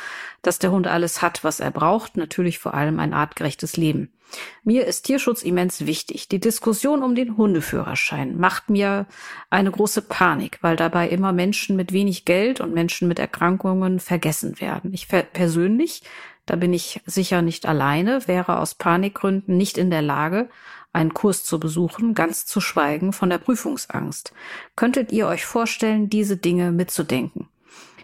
[0.42, 4.15] dass der Hund alles hat, was er braucht, natürlich vor allem ein artgerechtes Leben.
[4.64, 6.28] Mir ist Tierschutz immens wichtig.
[6.28, 9.06] Die Diskussion um den Hundeführerschein macht mir
[9.50, 14.60] eine große Panik, weil dabei immer Menschen mit wenig Geld und Menschen mit Erkrankungen vergessen
[14.60, 14.94] werden.
[14.94, 16.02] Ich persönlich
[16.46, 20.50] da bin ich sicher nicht alleine, wäre aus Panikgründen nicht in der Lage,
[20.94, 24.34] einen Kurs zu besuchen, ganz zu schweigen von der Prüfungsangst.
[24.76, 27.50] Könntet ihr euch vorstellen, diese Dinge mitzudenken?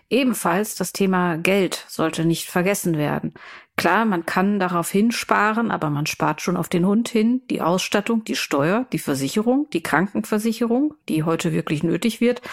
[0.09, 3.33] Ebenfalls das Thema Geld sollte nicht vergessen werden.
[3.81, 8.23] Klar, man kann darauf hinsparen, aber man spart schon auf den Hund hin, die Ausstattung,
[8.23, 12.43] die Steuer, die Versicherung, die Krankenversicherung, die heute wirklich nötig wird.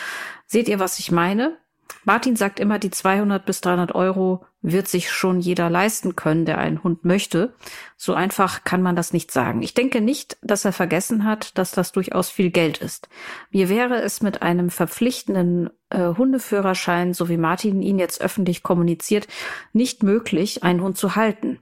[0.47, 1.59] Seht ihr, was ich meine?
[2.05, 6.59] Martin sagt immer, die 200 bis 300 Euro wird sich schon jeder leisten können, der
[6.59, 7.55] einen Hund möchte.
[7.97, 9.63] So einfach kann man das nicht sagen.
[9.63, 13.09] Ich denke nicht, dass er vergessen hat, dass das durchaus viel Geld ist.
[13.51, 19.29] Mir wäre es mit einem verpflichtenden äh, Hundeführerschein, so wie Martin ihn jetzt öffentlich kommuniziert,
[19.73, 21.61] nicht möglich, einen Hund zu halten.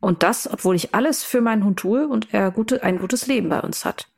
[0.00, 3.48] Und das, obwohl ich alles für meinen Hund tue und er gute, ein gutes Leben
[3.48, 4.08] bei uns hat.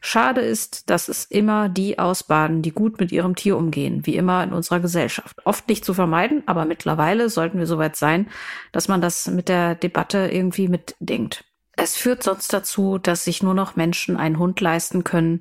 [0.00, 4.42] Schade ist, dass es immer die ausbaden, die gut mit ihrem Tier umgehen, wie immer
[4.42, 5.36] in unserer Gesellschaft.
[5.44, 8.28] Oft nicht zu vermeiden, aber mittlerweile sollten wir soweit sein,
[8.72, 11.44] dass man das mit der Debatte irgendwie mitdenkt.
[11.76, 15.40] Es führt sonst dazu, dass sich nur noch Menschen einen Hund leisten können,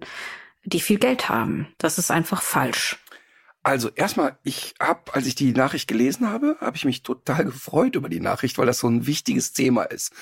[0.64, 1.68] die viel Geld haben.
[1.78, 2.98] Das ist einfach falsch.
[3.62, 7.96] Also erstmal, ich habe, als ich die Nachricht gelesen habe, habe ich mich total gefreut
[7.96, 10.14] über die Nachricht, weil das so ein wichtiges Thema ist.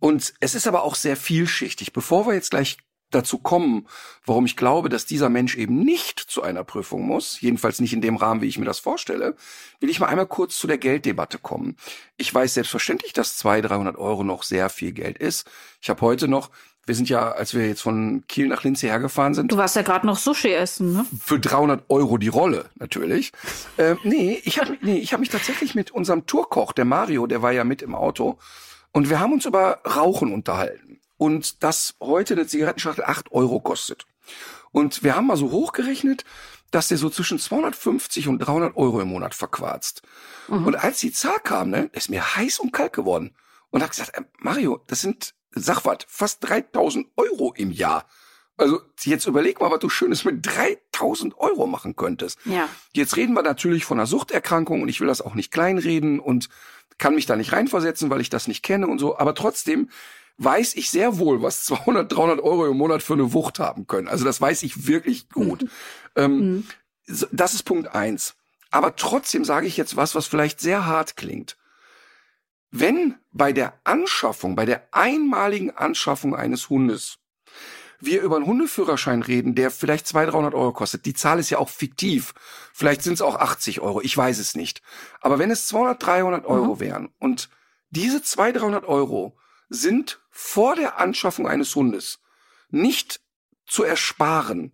[0.00, 1.92] Und es ist aber auch sehr vielschichtig.
[1.92, 2.78] Bevor wir jetzt gleich
[3.14, 3.86] dazu kommen,
[4.26, 8.00] warum ich glaube, dass dieser Mensch eben nicht zu einer Prüfung muss, jedenfalls nicht in
[8.00, 9.36] dem Rahmen, wie ich mir das vorstelle,
[9.80, 11.76] will ich mal einmal kurz zu der Gelddebatte kommen.
[12.16, 15.48] Ich weiß selbstverständlich, dass 200, 300 Euro noch sehr viel Geld ist.
[15.80, 16.50] Ich habe heute noch
[16.84, 19.52] wir sind ja, als wir jetzt von Kiel nach Linz hergefahren sind.
[19.52, 21.06] Du warst ja gerade noch Sushi essen, ne?
[21.20, 23.32] Für 300 Euro die Rolle, natürlich.
[23.76, 27.40] äh, nee, ich habe nee, ich hab mich tatsächlich mit unserem Tourkoch, der Mario, der
[27.40, 28.38] war ja mit im Auto.
[28.90, 30.91] Und wir haben uns über Rauchen unterhalten
[31.22, 34.06] und das heute eine Zigarettenschachtel acht Euro kostet.
[34.72, 36.24] Und wir haben mal so hochgerechnet,
[36.72, 40.02] dass der so zwischen 250 und 300 Euro im Monat verquarzt.
[40.48, 40.66] Mhm.
[40.66, 43.36] Und als die Zahl kam, ne, ist mir heiß und kalt geworden.
[43.70, 48.04] Und hat gesagt, äh, Mario, das sind, sag was, fast 3000 Euro im Jahr.
[48.56, 52.36] Also jetzt überleg mal, was du Schönes mit 3000 Euro machen könntest.
[52.46, 52.68] Ja.
[52.94, 56.48] Jetzt reden wir natürlich von einer Suchterkrankung und ich will das auch nicht kleinreden und
[56.98, 59.18] kann mich da nicht reinversetzen, weil ich das nicht kenne und so.
[59.18, 59.88] Aber trotzdem
[60.38, 64.08] weiß ich sehr wohl, was 200, 300 Euro im Monat für eine Wucht haben können.
[64.08, 65.66] Also das weiß ich wirklich gut.
[66.16, 66.64] ähm,
[67.06, 67.24] mhm.
[67.32, 68.34] Das ist Punkt eins.
[68.70, 71.56] Aber trotzdem sage ich jetzt was, was vielleicht sehr hart klingt.
[72.70, 77.18] Wenn bei der Anschaffung, bei der einmaligen Anschaffung eines Hundes
[78.02, 81.58] wir über einen Hundeführerschein reden, der vielleicht 200, 300 Euro kostet, die Zahl ist ja
[81.58, 82.34] auch fiktiv.
[82.72, 84.82] Vielleicht sind es auch 80 Euro, ich weiß es nicht.
[85.20, 86.80] Aber wenn es 200, 300 Euro mhm.
[86.80, 87.48] wären und
[87.90, 89.36] diese 200, 300 Euro
[89.72, 92.20] sind vor der Anschaffung eines Hundes
[92.70, 93.20] nicht
[93.66, 94.72] zu ersparen,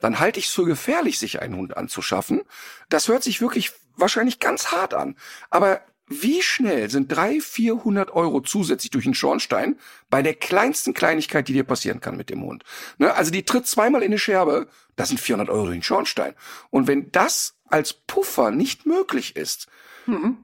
[0.00, 2.42] dann halte ich es für gefährlich, sich einen Hund anzuschaffen.
[2.88, 5.16] Das hört sich wirklich wahrscheinlich ganz hart an.
[5.50, 11.48] Aber wie schnell sind drei, vierhundert Euro zusätzlich durch den Schornstein bei der kleinsten Kleinigkeit,
[11.48, 12.64] die dir passieren kann mit dem Hund?
[12.96, 13.12] Ne?
[13.12, 16.34] Also die tritt zweimal in eine Scherbe, das sind 400 Euro durch den Schornstein.
[16.70, 19.66] Und wenn das als Puffer nicht möglich ist,
[20.06, 20.38] mhm.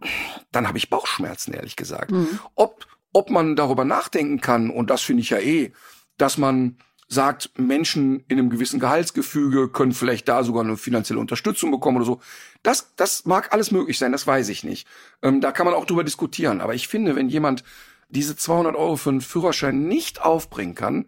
[0.53, 2.11] dann habe ich Bauchschmerzen, ehrlich gesagt.
[2.11, 2.39] Mhm.
[2.55, 5.73] Ob ob man darüber nachdenken kann, und das finde ich ja eh,
[6.19, 6.77] dass man
[7.09, 12.07] sagt, Menschen in einem gewissen Gehaltsgefüge können vielleicht da sogar eine finanzielle Unterstützung bekommen oder
[12.07, 12.21] so.
[12.63, 14.87] Das, das mag alles möglich sein, das weiß ich nicht.
[15.23, 16.61] Ähm, da kann man auch drüber diskutieren.
[16.61, 17.63] Aber ich finde, wenn jemand
[18.09, 21.07] diese 200 Euro für einen Führerschein nicht aufbringen kann,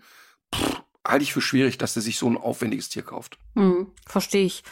[0.54, 3.38] pff, halte ich für schwierig, dass er sich so ein aufwendiges Tier kauft.
[3.54, 4.62] Hm, Verstehe ich.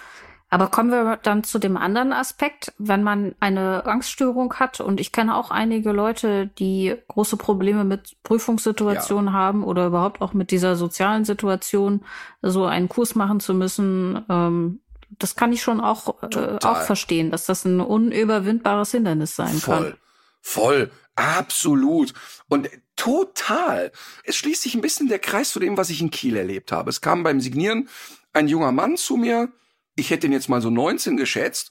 [0.55, 5.11] Aber kommen wir dann zu dem anderen Aspekt, wenn man eine Angststörung hat und ich
[5.11, 9.33] kenne auch einige Leute, die große Probleme mit Prüfungssituationen ja.
[9.33, 12.05] haben oder überhaupt auch mit dieser sozialen Situation,
[12.41, 14.25] so einen Kurs machen zu müssen.
[14.29, 14.79] Ähm,
[15.19, 19.75] das kann ich schon auch, äh, auch verstehen, dass das ein unüberwindbares Hindernis sein Voll.
[19.75, 19.95] kann.
[20.41, 22.15] Voll, absolut.
[22.49, 23.91] Und total.
[24.23, 26.91] Es schließt sich ein bisschen der Kreis zu dem, was ich in Kiel erlebt habe.
[26.91, 27.89] Es kam beim Signieren
[28.33, 29.49] ein junger Mann zu mir,
[29.97, 31.71] ich hätte ihn jetzt mal so 19 geschätzt,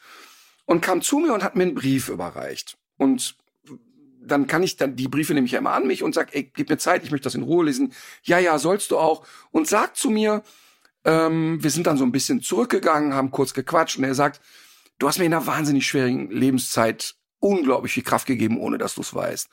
[0.65, 2.77] und kam zu mir und hat mir einen Brief überreicht.
[2.97, 3.35] Und
[4.21, 6.51] dann kann ich dann die Briefe nehme ich ja immer an mich und sag, ey,
[6.55, 7.93] gib mir Zeit, ich möchte das in Ruhe lesen.
[8.23, 9.25] Ja, ja, sollst du auch.
[9.51, 10.43] Und sagt zu mir,
[11.03, 14.39] ähm, wir sind dann so ein bisschen zurückgegangen, haben kurz gequatscht und er sagt,
[14.99, 19.01] du hast mir in einer wahnsinnig schwierigen Lebenszeit unglaublich viel Kraft gegeben, ohne dass du
[19.01, 19.49] es weißt.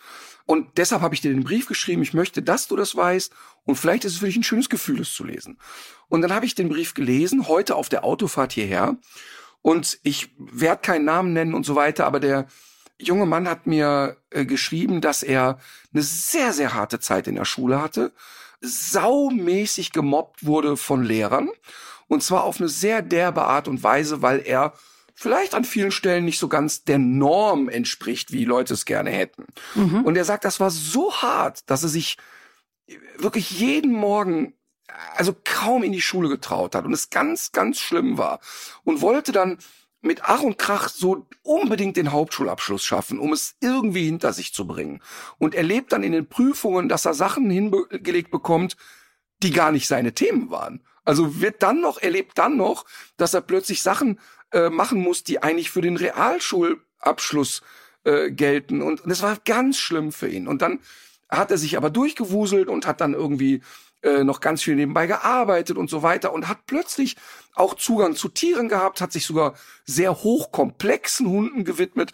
[0.46, 3.32] Und deshalb habe ich dir den Brief geschrieben, ich möchte, dass du das weißt
[3.64, 5.58] und vielleicht ist es für dich ein schönes Gefühl, es zu lesen.
[6.08, 8.96] Und dann habe ich den Brief gelesen, heute auf der Autofahrt hierher.
[9.60, 12.46] Und ich werde keinen Namen nennen und so weiter, aber der
[12.96, 15.58] junge Mann hat mir äh, geschrieben, dass er
[15.92, 18.12] eine sehr, sehr harte Zeit in der Schule hatte,
[18.60, 21.50] saumäßig gemobbt wurde von Lehrern.
[22.06, 24.74] Und zwar auf eine sehr derbe Art und Weise, weil er
[25.20, 29.44] vielleicht an vielen Stellen nicht so ganz der Norm entspricht, wie Leute es gerne hätten.
[29.74, 30.02] Mhm.
[30.06, 32.16] Und er sagt, das war so hart, dass er sich
[33.18, 34.54] wirklich jeden Morgen
[35.14, 38.40] also kaum in die Schule getraut hat und es ganz, ganz schlimm war
[38.82, 39.58] und wollte dann
[40.00, 44.66] mit Ach und Krach so unbedingt den Hauptschulabschluss schaffen, um es irgendwie hinter sich zu
[44.66, 45.02] bringen.
[45.36, 48.78] Und er lebt dann in den Prüfungen, dass er Sachen hingelegt bekommt,
[49.42, 50.82] die gar nicht seine Themen waren.
[51.04, 52.86] Also wird dann noch, er lebt dann noch,
[53.18, 54.18] dass er plötzlich Sachen
[54.52, 57.62] äh, machen muss, die eigentlich für den Realschulabschluss
[58.04, 58.82] äh, gelten.
[58.82, 60.48] Und, und das war ganz schlimm für ihn.
[60.48, 60.80] Und dann
[61.28, 63.62] hat er sich aber durchgewuselt und hat dann irgendwie
[64.02, 67.16] äh, noch ganz viel nebenbei gearbeitet und so weiter und hat plötzlich
[67.54, 72.12] auch Zugang zu Tieren gehabt, hat sich sogar sehr hochkomplexen Hunden gewidmet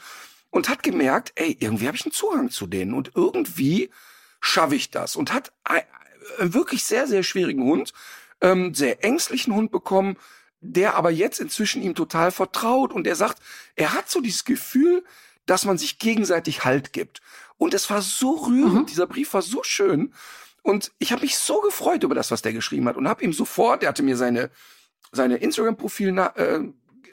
[0.51, 3.91] und hat gemerkt, ey, irgendwie habe ich einen Zugang zu denen und irgendwie
[4.41, 5.85] schaffe ich das und hat einen
[6.39, 7.93] wirklich sehr, sehr schwierigen Hund,
[8.41, 10.17] ähm, sehr ängstlichen Hund bekommen,
[10.73, 13.41] der aber jetzt inzwischen ihm total vertraut und er sagt,
[13.75, 15.05] er hat so dieses Gefühl,
[15.47, 17.21] dass man sich gegenseitig Halt gibt.
[17.59, 18.87] Und es war so rührend, mhm.
[18.87, 20.13] dieser Brief war so schön.
[20.63, 23.33] Und ich habe mich so gefreut über das, was der geschrieben hat und habe ihm
[23.33, 24.51] sofort, der hatte mir seine
[25.13, 26.61] seine Instagram-Profil äh,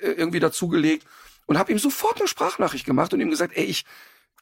[0.01, 1.07] irgendwie dazugelegt
[1.45, 3.85] und habe ihm sofort eine Sprachnachricht gemacht und ihm gesagt, ey, ich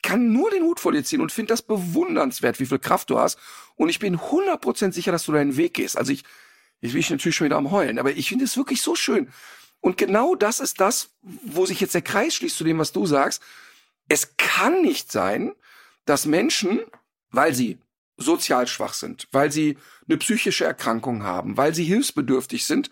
[0.01, 3.19] kann nur den Hut vor dir ziehen und finde das bewundernswert, wie viel Kraft du
[3.19, 3.37] hast.
[3.75, 5.97] Und ich bin 100% sicher, dass du deinen Weg gehst.
[5.97, 6.23] Also ich,
[6.81, 9.31] Jetzt bin ich natürlich schon wieder am Heulen, aber ich finde es wirklich so schön.
[9.79, 13.05] Und genau das ist das, wo sich jetzt der Kreis schließt zu dem, was du
[13.05, 13.41] sagst.
[14.07, 15.53] Es kann nicht sein,
[16.05, 16.81] dass Menschen,
[17.29, 17.79] weil sie
[18.17, 22.89] sozial schwach sind, weil sie eine psychische Erkrankung haben, weil sie hilfsbedürftig sind,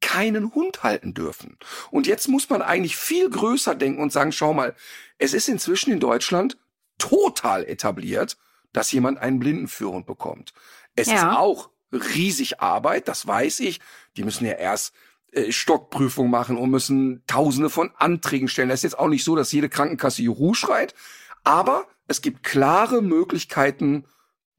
[0.00, 1.56] keinen Hund halten dürfen.
[1.90, 4.74] Und jetzt muss man eigentlich viel größer denken und sagen, schau mal,
[5.18, 6.58] es ist inzwischen in Deutschland
[6.98, 8.36] total etabliert,
[8.72, 10.52] dass jemand einen Blindenführhund bekommt.
[10.96, 11.14] Es ja.
[11.14, 13.80] ist auch riesig Arbeit, das weiß ich.
[14.16, 14.94] Die müssen ja erst
[15.32, 18.68] äh, Stockprüfung machen und müssen tausende von Anträgen stellen.
[18.68, 20.94] Das ist jetzt auch nicht so, dass jede Krankenkasse Juhu schreit,
[21.42, 24.04] aber es gibt klare Möglichkeiten,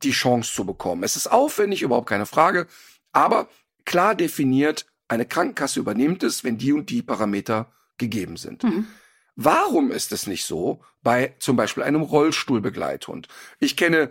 [0.04, 1.04] die Chance zu bekommen.
[1.04, 2.68] Es ist aufwendig, überhaupt keine Frage,
[3.12, 3.48] aber
[3.86, 8.64] klar definiert, eine Krankenkasse übernimmt es, wenn die und die Parameter gegeben sind.
[8.64, 8.88] Mhm.
[9.36, 13.28] Warum ist es nicht so bei zum Beispiel einem Rollstuhlbegleithund?
[13.60, 14.10] Ich kenne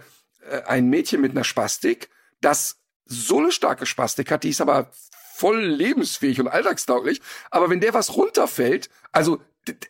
[0.49, 4.91] äh, ein Mädchen mit einer Spastik, das so eine starke Spastik hat, die ist aber
[5.35, 7.21] voll lebensfähig und alltagstauglich.
[7.51, 9.41] Aber wenn der was runterfällt, also,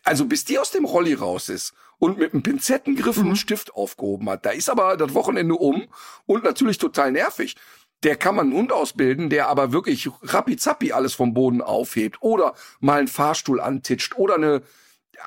[0.03, 3.27] also bis die aus dem Rolli raus ist und mit einem Pinzettengriff mhm.
[3.27, 5.87] einen Stift aufgehoben hat, da ist aber das Wochenende um
[6.27, 7.57] und natürlich total nervig.
[8.03, 12.55] Der kann man einen Hund ausbilden, der aber wirklich rappi alles vom Boden aufhebt oder
[12.81, 14.63] mal einen Fahrstuhl antitscht oder eine,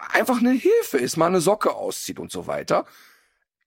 [0.10, 2.86] einfach eine Hilfe ist, mal eine Socke auszieht und so weiter.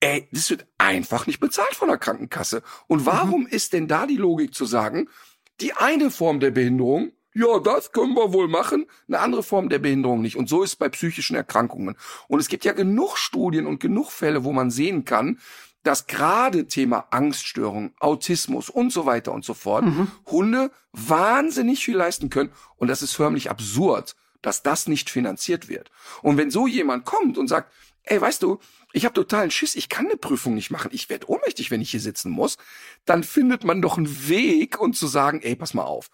[0.00, 2.62] Ey, das wird einfach nicht bezahlt von der Krankenkasse.
[2.86, 3.48] Und warum mhm.
[3.48, 5.08] ist denn da die Logik zu sagen,
[5.60, 9.78] die eine Form der Behinderung, ja, das können wir wohl machen, eine andere Form der
[9.78, 10.36] Behinderung nicht.
[10.36, 11.96] Und so ist es bei psychischen Erkrankungen.
[12.28, 15.38] Und es gibt ja genug Studien und genug Fälle, wo man sehen kann,
[15.82, 20.10] dass gerade Thema Angststörung, Autismus und so weiter und so fort mhm.
[20.26, 22.52] Hunde wahnsinnig viel leisten können.
[22.76, 25.90] Und das ist förmlich absurd, dass das nicht finanziert wird.
[26.22, 28.58] Und wenn so jemand kommt und sagt, ey, weißt du,
[28.92, 31.90] ich habe totalen Schiss, ich kann eine Prüfung nicht machen, ich werde ohnmächtig, wenn ich
[31.90, 32.56] hier sitzen muss,
[33.04, 36.10] dann findet man doch einen Weg und zu sagen, ey, pass mal auf.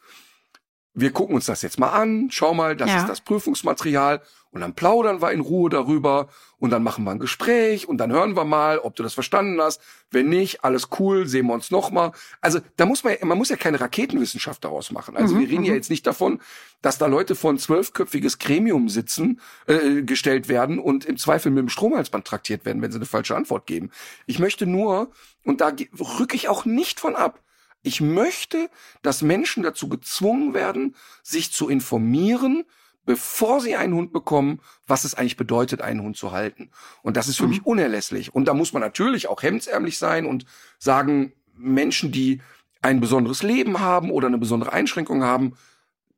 [0.99, 3.01] Wir gucken uns das jetzt mal an, schau mal, das Ja.
[3.01, 6.29] ist das Prüfungsmaterial und dann plaudern wir in Ruhe darüber
[6.59, 9.61] und dann machen wir ein Gespräch und dann hören wir mal, ob du das verstanden
[9.61, 9.83] hast.
[10.11, 12.13] Wenn nicht, alles cool, sehen wir uns noch mal.
[12.41, 15.19] Also da muss man, ja- man muss ja keine Raketenwissenschaft daraus machen.
[15.19, 16.41] Also Mhm, wir reden ja jetzt nicht davon,
[16.81, 21.69] dass da Leute von zwölfköpfiges Gremium sitzen, äh, gestellt werden und im Zweifel mit dem
[21.69, 23.91] Stromhalsband traktiert werden, wenn sie eine falsche Antwort geben.
[24.25, 25.11] Ich möchte nur,
[25.45, 25.73] und da
[26.19, 27.41] rücke ich auch nicht von ab,
[27.87, 28.69] ich möchte,
[29.03, 32.65] dass Menschen dazu gezwungen werden, sich zu informieren,
[33.05, 36.71] bevor sie einen Hund bekommen, was es eigentlich bedeutet, einen Hund zu halten.
[37.03, 38.35] Und das ist für mich unerlässlich.
[38.35, 40.45] Und da muss man natürlich auch hemdsärmlich sein und
[40.79, 42.43] sagen, Menschen, die
[42.83, 45.57] ein besonderes Leben haben oder eine besondere Einschränkung haben,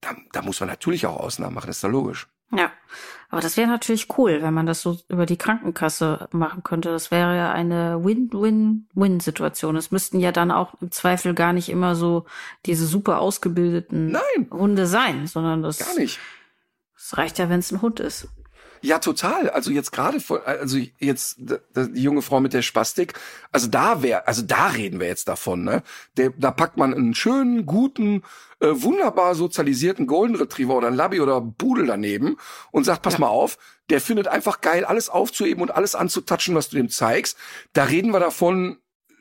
[0.01, 2.29] da, da muss man natürlich auch Ausnahmen machen, ist ja logisch.
[2.51, 2.71] Ja,
[3.31, 6.91] aber das wäre natürlich cool, wenn man das so über die Krankenkasse machen könnte.
[6.91, 9.77] Das wäre ja eine Win-Win-Win-Situation.
[9.77, 12.25] Es müssten ja dann auch im Zweifel gar nicht immer so
[12.65, 16.19] diese super ausgebildeten Nein, Hunde sein, sondern das, gar nicht.
[16.95, 18.29] das reicht ja, wenn es ein Hund ist.
[18.83, 19.51] Ja, total.
[19.51, 23.15] Also jetzt gerade von, also jetzt die junge Frau mit der Spastik,
[23.53, 25.83] also da wär, also da reden wir jetzt davon, ne?
[26.17, 28.23] Der, da packt man einen schönen, guten,
[28.61, 32.37] äh, wunderbar sozialisierten Golden Retriever oder einen Labby oder Pudel daneben
[32.71, 33.59] und sagt, pass mal auf,
[33.91, 37.37] der findet einfach geil, alles aufzuheben und alles anzutatschen, was du dem zeigst.
[37.73, 38.79] Da reden wir davon,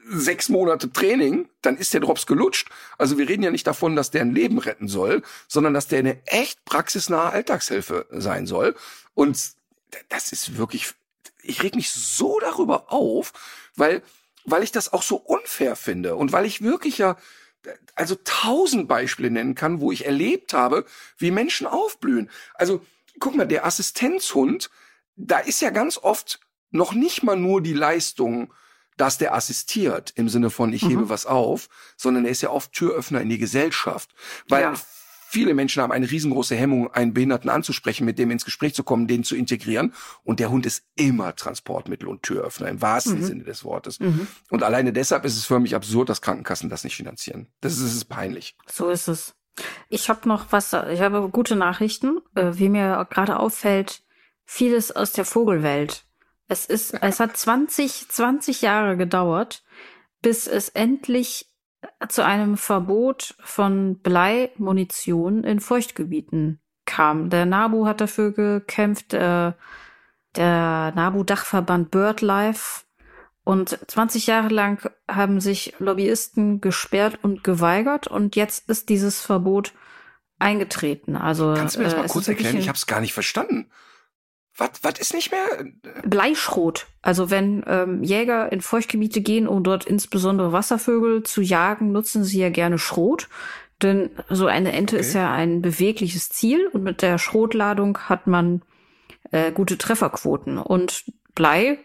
[0.09, 2.69] sechs Monate Training, dann ist der Drops gelutscht.
[2.97, 5.99] Also wir reden ja nicht davon, dass der ein Leben retten soll, sondern dass der
[5.99, 8.75] eine echt praxisnahe Alltagshilfe sein soll.
[9.17, 9.53] Und
[10.09, 10.93] das ist wirklich,
[11.41, 13.33] ich reg mich so darüber auf,
[13.75, 14.03] weil,
[14.45, 17.17] weil ich das auch so unfair finde und weil ich wirklich ja,
[17.95, 20.85] also tausend Beispiele nennen kann, wo ich erlebt habe,
[21.17, 22.29] wie Menschen aufblühen.
[22.53, 22.85] Also
[23.19, 24.69] guck mal, der Assistenzhund,
[25.15, 28.53] da ist ja ganz oft noch nicht mal nur die Leistung,
[28.97, 32.71] dass der assistiert im Sinne von ich hebe was auf, sondern er ist ja oft
[32.71, 34.11] Türöffner in die Gesellschaft,
[34.47, 34.73] weil Ja.
[35.27, 39.07] Viele Menschen haben eine riesengroße Hemmung, einen Behinderten anzusprechen, mit dem ins Gespräch zu kommen,
[39.07, 43.63] den zu integrieren und der Hund ist immer Transportmittel und Türöffner im wahrsten Sinne des
[43.63, 43.99] Wortes.
[44.49, 47.47] Und alleine deshalb ist es für mich absurd, dass Krankenkassen das nicht finanzieren.
[47.61, 48.55] Das ist, das ist peinlich.
[48.71, 49.35] So ist es.
[49.89, 52.19] Ich habe noch was, ich habe gute Nachrichten.
[52.35, 54.03] Äh, Wie mir gerade auffällt,
[54.45, 56.05] vieles aus der Vogelwelt.
[56.47, 59.63] Es ist, es hat 20, 20 Jahre gedauert,
[60.21, 61.51] bis es endlich
[62.09, 67.29] zu einem Verbot von Bleimunition in Feuchtgebieten kam.
[67.29, 69.53] Der NABU hat dafür gekämpft, äh,
[70.35, 72.83] der NABU-Dachverband BirdLife.
[73.43, 79.73] Und 20 Jahre lang haben sich Lobbyisten gesperrt und geweigert und jetzt ist dieses Verbot
[80.37, 81.15] eingetreten.
[81.15, 82.57] Also Kannst du mir das äh, mal es kurz erklären?
[82.57, 83.69] Ich habe es gar nicht verstanden.
[84.57, 85.47] Was, was ist nicht mehr?
[86.03, 86.87] Bleischrot.
[87.01, 92.39] Also wenn ähm, Jäger in Feuchtgebiete gehen, um dort insbesondere Wasservögel zu jagen, nutzen sie
[92.39, 93.29] ja gerne Schrot.
[93.83, 95.05] Denn so eine Ente Okay.
[95.05, 98.63] ist ja ein bewegliches Ziel und mit der Schrotladung hat man
[99.31, 100.57] äh, gute Trefferquoten.
[100.57, 101.77] Und Blei,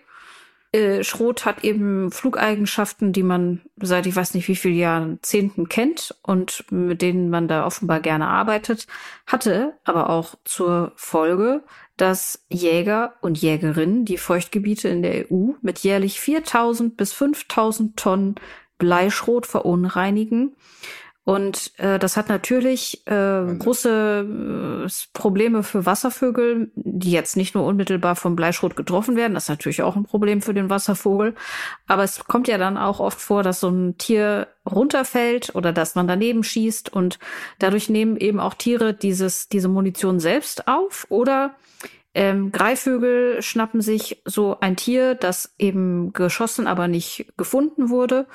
[0.73, 6.15] äh, Schrot hat eben Flugeigenschaften, die man seit ich weiß nicht wie vielen Jahrzehnten kennt
[6.23, 8.87] und mit denen man da offenbar gerne arbeitet,
[9.27, 11.63] hatte aber auch zur Folge,
[11.97, 18.35] dass Jäger und Jägerinnen die Feuchtgebiete in der EU mit jährlich 4000 bis 5000 Tonnen
[18.79, 20.57] Bleischrot verunreinigen.
[21.25, 27.65] Und äh, das hat natürlich äh, große äh, Probleme für Wasservögel, die jetzt nicht nur
[27.65, 29.35] unmittelbar vom Bleischrot getroffen werden.
[29.35, 31.37] Das ist natürlich auch ein Problem für den Wasservogel.
[31.87, 35.95] Aber es kommt ja dann auch oft vor, dass so ein Tier runterfällt oder dass
[35.95, 37.21] man daneben schießt und
[37.61, 41.55] dadurch nehmen eben auch Tiere dieses, diese Munition selbst auf oder
[42.15, 48.27] ähm, Greifvögel schnappen sich so ein Tier, das eben geschossen, aber nicht gefunden wurde.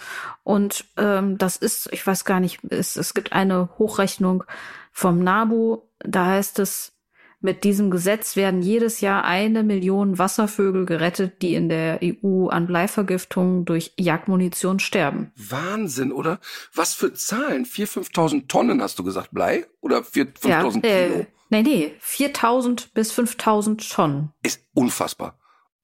[0.44, 4.44] Und ähm, das ist, ich weiß gar nicht, es, es gibt eine Hochrechnung
[4.92, 5.84] vom NABU.
[6.00, 6.94] Da heißt es,
[7.40, 12.66] mit diesem Gesetz werden jedes Jahr eine Million Wasservögel gerettet, die in der EU an
[12.66, 15.32] Bleivergiftung durch Jagdmunition sterben.
[15.36, 16.40] Wahnsinn, oder?
[16.74, 17.66] Was für Zahlen?
[17.66, 19.68] 4.000, 5.000 Tonnen hast du gesagt, Blei?
[19.82, 21.20] Oder 4.000, 5.000 Kilo?
[21.20, 24.32] äh, nee, nee, 4000 bis 5000 Tonnen.
[24.43, 25.38] Ist unfassbar.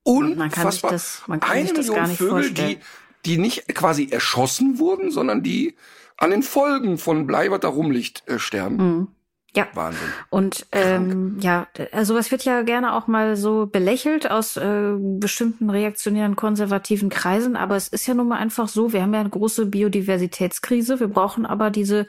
[0.05, 0.91] Man kann sich Unfassbar.
[0.91, 2.79] das- man kann Eine sich das Million gar nicht Vögel, vorstellen.
[3.25, 5.75] die, die nicht quasi erschossen wurden, sondern die
[6.17, 8.75] an den Folgen von Blei, was da rumliegt, äh, sterben.
[8.77, 9.07] Mhm.
[9.55, 9.67] Ja.
[9.75, 10.07] Wahnsinn.
[10.31, 15.69] Und ähm, ja, äh, sowas wird ja gerne auch mal so belächelt aus äh, bestimmten
[15.69, 19.29] reaktionären konservativen Kreisen, aber es ist ja nun mal einfach so, wir haben ja eine
[19.29, 22.07] große Biodiversitätskrise, wir brauchen aber diese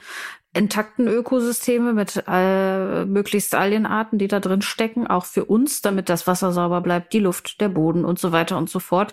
[0.54, 6.26] intakten Ökosysteme mit äh, möglichst Alienarten, die da drin stecken, auch für uns, damit das
[6.26, 9.12] Wasser sauber bleibt, die Luft, der Boden und so weiter und so fort.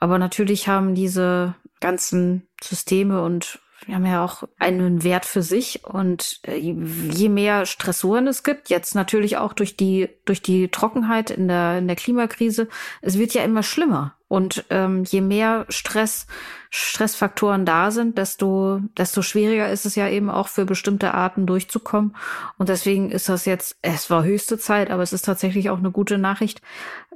[0.00, 5.84] Aber natürlich haben diese ganzen Systeme und wir haben ja auch einen Wert für sich
[5.84, 11.30] und äh, je mehr Stressoren es gibt, jetzt natürlich auch durch die durch die Trockenheit
[11.30, 12.68] in der in der Klimakrise,
[13.00, 16.26] es wird ja immer schlimmer und ähm, je mehr Stress
[16.74, 22.16] Stressfaktoren da sind, desto, desto schwieriger ist es ja eben auch für bestimmte Arten durchzukommen.
[22.56, 25.90] Und deswegen ist das jetzt, es war höchste Zeit, aber es ist tatsächlich auch eine
[25.90, 26.62] gute Nachricht,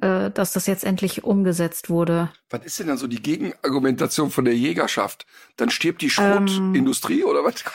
[0.01, 2.31] äh, dass das jetzt endlich umgesetzt wurde.
[2.51, 5.27] Was ist denn dann so die Gegenargumentation von der Jägerschaft?
[5.57, 7.65] Dann stirbt die Schrotindustrie ähm, oder was?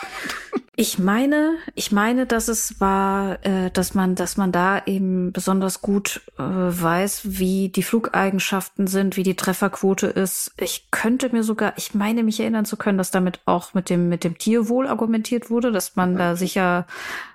[0.78, 5.82] Ich meine, ich meine, dass es war, äh, dass man, dass man da eben besonders
[5.82, 10.54] gut äh, weiß, wie die Flugeigenschaften sind, wie die Trefferquote ist.
[10.58, 14.10] Ich könnte mir sogar, ich meine, mich erinnern zu können, dass damit auch mit dem
[14.10, 16.88] mit dem Tierwohl argumentiert wurde, dass man da sicher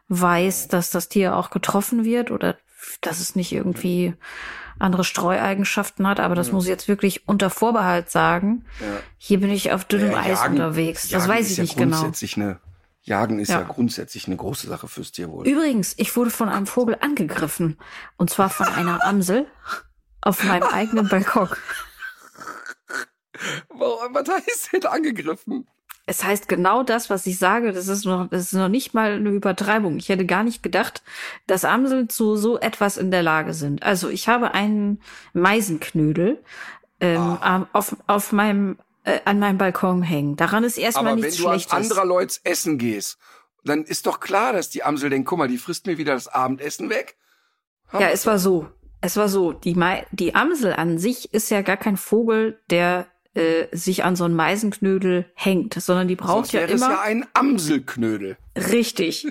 [0.09, 2.57] weiß, dass das Tier auch getroffen wird oder
[3.01, 4.14] dass es nicht irgendwie
[4.79, 6.55] andere Streueigenschaften hat, aber das ja.
[6.55, 8.64] muss ich jetzt wirklich unter Vorbehalt sagen.
[8.81, 8.87] Ja.
[9.18, 11.09] Hier bin ich auf dünnem ja, Eis unterwegs.
[11.09, 12.11] Das weiß ich nicht genau.
[12.37, 12.61] Eine
[13.03, 13.62] Jagen ist ja.
[13.62, 15.47] grundsätzlich eine große Sache fürs Tierwohl.
[15.47, 17.79] Übrigens, ich wurde von einem Vogel angegriffen.
[18.16, 19.47] Und zwar von einer Amsel
[20.20, 21.49] auf meinem eigenen Balkon.
[23.68, 25.68] Was heißt denn angegriffen?
[26.09, 27.73] Es heißt genau das, was ich sage.
[27.73, 29.97] Das ist noch, das ist noch nicht mal eine Übertreibung.
[29.97, 31.03] Ich hätte gar nicht gedacht,
[31.49, 33.83] dass Amseln zu so etwas in der Lage sind.
[33.83, 35.01] Also ich habe einen
[35.33, 36.43] Meisenknödel
[37.01, 37.65] ähm, oh.
[37.73, 40.37] auf, auf meinem äh, an meinem Balkon hängen.
[40.37, 41.65] Daran ist erstmal Aber nichts Schlechtes.
[41.65, 43.19] wenn du an anderer Leute essen gehst,
[43.65, 46.29] dann ist doch klar, dass die Amsel denkt, guck mal, die frisst mir wieder das
[46.29, 47.17] Abendessen weg.
[47.89, 48.69] Haben ja, es war so.
[49.01, 49.53] Es war so.
[49.53, 54.16] Die, Me die Amsel an sich ist ja gar kein Vogel, der äh, sich an
[54.16, 56.70] so einen Meisenknödel hängt, sondern die braucht Sonst ja immer.
[56.70, 58.37] Das ist ja ein Amselknödel.
[58.57, 59.26] Richtig.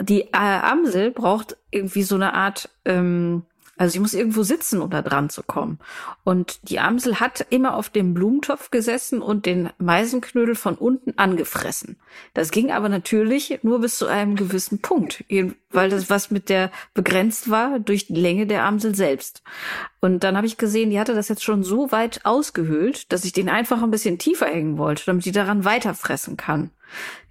[0.00, 3.42] Die äh, Amsel braucht irgendwie so eine Art ähm,
[3.78, 5.78] also ich muss irgendwo sitzen, um da dran zu kommen.
[6.24, 11.96] Und die Amsel hat immer auf dem Blumentopf gesessen und den Meisenknödel von unten angefressen.
[12.34, 15.24] Das ging aber natürlich nur bis zu einem gewissen Punkt,
[15.70, 19.42] weil das was mit der begrenzt war durch die Länge der Amsel selbst.
[20.00, 23.32] Und dann habe ich gesehen, die hatte das jetzt schon so weit ausgehöhlt, dass ich
[23.32, 26.70] den einfach ein bisschen tiefer hängen wollte, damit die daran weiterfressen kann.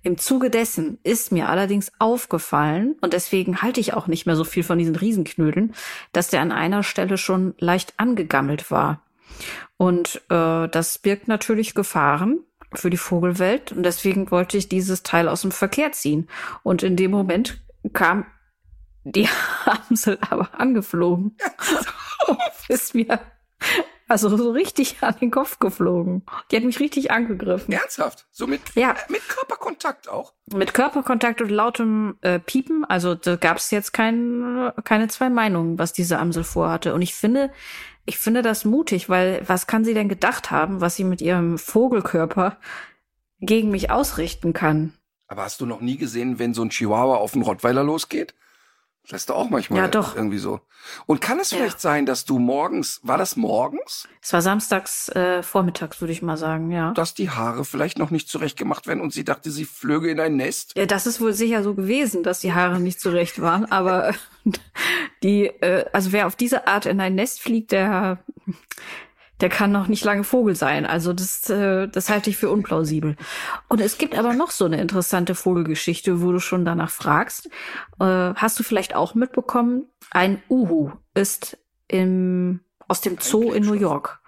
[0.04, 4.44] Im Zuge dessen ist mir allerdings aufgefallen, und deswegen halte ich auch nicht mehr so
[4.44, 5.74] viel von diesen Riesenknödeln,
[6.12, 9.02] dass der an einer Stelle schon leicht angegammelt war.
[9.78, 12.40] Und äh, das birgt natürlich Gefahren
[12.74, 13.72] für die Vogelwelt.
[13.72, 16.28] Und deswegen wollte ich dieses Teil aus dem Verkehr ziehen.
[16.64, 17.62] Und in dem Moment
[17.94, 18.26] kam
[19.04, 19.28] die
[19.66, 21.38] Amsel aber angeflogen.
[22.68, 23.20] ist mir
[24.12, 26.24] also so richtig an den Kopf geflogen.
[26.52, 27.74] Die hat mich richtig angegriffen.
[27.74, 28.28] Ernsthaft?
[28.32, 28.92] So mit, ja.
[28.92, 30.34] Äh, mit Körperkontakt auch?
[30.54, 32.86] Mit Körperkontakt und lautem äh, Piepen.
[32.86, 36.94] Also da gab es jetzt kein, keine zwei Meinungen, was diese Amsel vorhatte.
[36.94, 37.52] Und ich finde,
[38.06, 41.58] ich finde das mutig, weil was kann sie denn gedacht haben, was sie mit ihrem
[41.58, 42.58] Vogelkörper
[43.40, 44.94] gegen mich ausrichten kann?
[45.28, 48.36] Aber hast du noch nie gesehen, wenn so ein Chihuahua auf einen Rottweiler losgeht?
[49.10, 50.16] Das ist doch auch manchmal ja, doch.
[50.16, 50.62] irgendwie so.
[51.06, 51.80] Und kann es vielleicht ja.
[51.80, 54.08] sein, dass du morgens, war das morgens?
[54.22, 56.92] Es war samstags äh, vormittags, würde ich mal sagen, ja.
[56.94, 60.20] Dass die Haare vielleicht noch nicht zurecht gemacht werden und sie dachte, sie flöge in
[60.20, 60.74] ein Nest?
[60.78, 63.66] Ja, das ist wohl sicher so gewesen, dass die Haare nicht zurecht waren.
[63.66, 64.14] Aber
[65.24, 68.20] die, äh, also wer auf diese Art in ein Nest fliegt, der
[69.42, 70.86] der kann noch nicht lange Vogel sein.
[70.86, 73.16] Also das, äh, das halte ich für unplausibel.
[73.68, 77.48] Und es gibt aber noch so eine interessante Vogelgeschichte, wo du schon danach fragst.
[78.00, 79.86] Äh, hast du vielleicht auch mitbekommen?
[80.12, 84.20] Ein Uhu ist im, aus dem Zoo in New York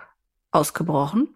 [0.52, 1.36] ausgebrochen,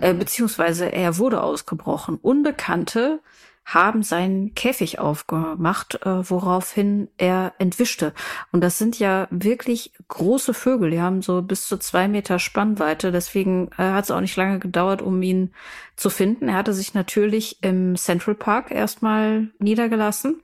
[0.00, 2.16] äh, beziehungsweise er wurde ausgebrochen.
[2.16, 3.20] Unbekannte
[3.64, 8.12] haben seinen Käfig aufgemacht, äh, woraufhin er entwischte.
[8.52, 10.90] Und das sind ja wirklich große Vögel.
[10.90, 13.10] Die haben so bis zu zwei Meter Spannweite.
[13.10, 15.54] Deswegen äh, hat es auch nicht lange gedauert, um ihn
[15.96, 16.48] zu finden.
[16.48, 20.42] Er hatte sich natürlich im Central Park erstmal niedergelassen.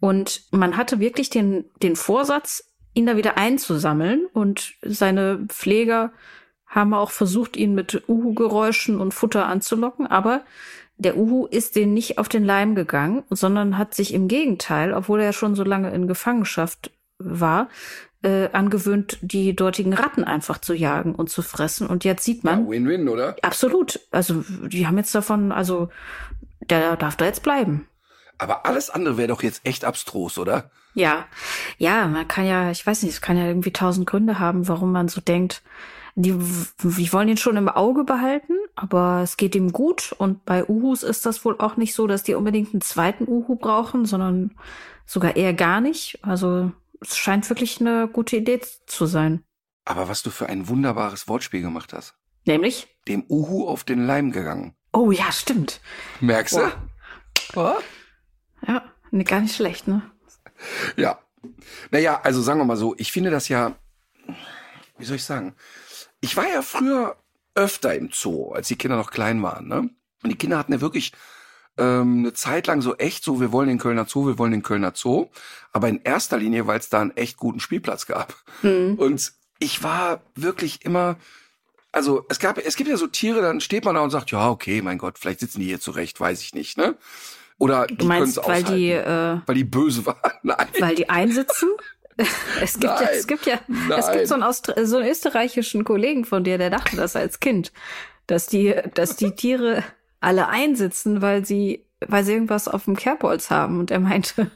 [0.00, 4.26] Und man hatte wirklich den, den Vorsatz, ihn da wieder einzusammeln.
[4.32, 6.12] Und seine Pfleger
[6.66, 10.08] haben auch versucht, ihn mit Uhu-Geräuschen und Futter anzulocken.
[10.08, 10.42] Aber
[10.98, 15.20] der Uhu ist den nicht auf den Leim gegangen, sondern hat sich im Gegenteil, obwohl
[15.20, 17.68] er schon so lange in Gefangenschaft war,
[18.22, 21.86] äh, angewöhnt, die dortigen Ratten einfach zu jagen und zu fressen.
[21.86, 22.68] Und jetzt sieht man.
[22.68, 23.36] Win-win, ja, oder?
[23.42, 24.00] Absolut.
[24.10, 25.88] Also, die haben jetzt davon, also,
[26.60, 27.86] der darf da jetzt bleiben.
[28.36, 30.70] Aber alles andere wäre doch jetzt echt abstrus, oder?
[30.94, 31.26] Ja.
[31.76, 34.90] Ja, man kann ja, ich weiß nicht, es kann ja irgendwie tausend Gründe haben, warum
[34.90, 35.62] man so denkt,
[36.22, 36.36] die,
[36.82, 41.04] die wollen ihn schon im Auge behalten, aber es geht ihm gut und bei Uhus
[41.04, 44.56] ist das wohl auch nicht so, dass die unbedingt einen zweiten Uhu brauchen, sondern
[45.06, 46.18] sogar eher gar nicht.
[46.22, 49.44] Also es scheint wirklich eine gute Idee zu sein.
[49.84, 52.14] Aber was du für ein wunderbares Wortspiel gemacht hast.
[52.46, 52.88] Nämlich?
[53.06, 54.74] Dem Uhu auf den Leim gegangen.
[54.92, 55.80] Oh ja, stimmt.
[56.20, 56.72] Merkst du?
[57.52, 57.78] Boah.
[58.66, 60.02] Ja, ne, gar nicht schlecht, ne?
[60.96, 61.20] Ja.
[61.92, 63.76] Naja, also sagen wir mal so, ich finde das ja,
[64.98, 65.54] wie soll ich sagen?
[66.20, 67.16] Ich war ja früher
[67.54, 69.90] öfter im Zoo, als die Kinder noch klein waren, ne?
[70.22, 71.12] Und die Kinder hatten ja wirklich
[71.78, 74.62] ähm, eine Zeit lang so echt so, wir wollen den Kölner Zoo, wir wollen den
[74.62, 75.28] Kölner Zoo.
[75.72, 78.34] Aber in erster Linie, weil es da einen echt guten Spielplatz gab.
[78.62, 78.94] Mhm.
[78.94, 81.16] Und ich war wirklich immer,
[81.92, 84.50] also es gab, es gibt ja so Tiere, dann steht man da und sagt, ja,
[84.50, 86.96] okay, mein Gott, vielleicht sitzen die hier zurecht, weiß ich nicht, ne?
[87.58, 90.32] Oder die du meinst, weil die, äh, weil die böse waren.
[90.42, 90.68] Nein.
[90.78, 91.68] Weil die einsitzen?
[92.60, 93.98] Es gibt Nein, ja, es gibt ja, nein.
[93.98, 97.38] es gibt so einen, Austra so einen österreichischen Kollegen von dir, der dachte das als
[97.38, 97.72] Kind,
[98.26, 99.84] dass die, dass die Tiere
[100.20, 103.78] alle einsitzen, weil sie, weil sie irgendwas auf dem Kerbholz haben.
[103.78, 104.50] Und er meinte,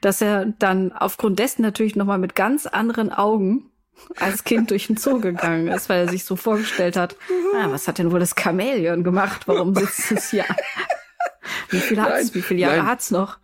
[0.00, 3.70] dass er dann aufgrund dessen natürlich nochmal mit ganz anderen Augen
[4.18, 7.16] als Kind durch den Zoo gegangen ist, weil er sich so vorgestellt hat,
[7.54, 9.46] ah, was hat denn wohl das Chamäleon gemacht?
[9.46, 10.44] Warum sitzt es hier?
[11.70, 12.34] Wie viel hat's?
[12.34, 12.86] Wie viele Jahre nein.
[12.86, 13.38] hat's noch?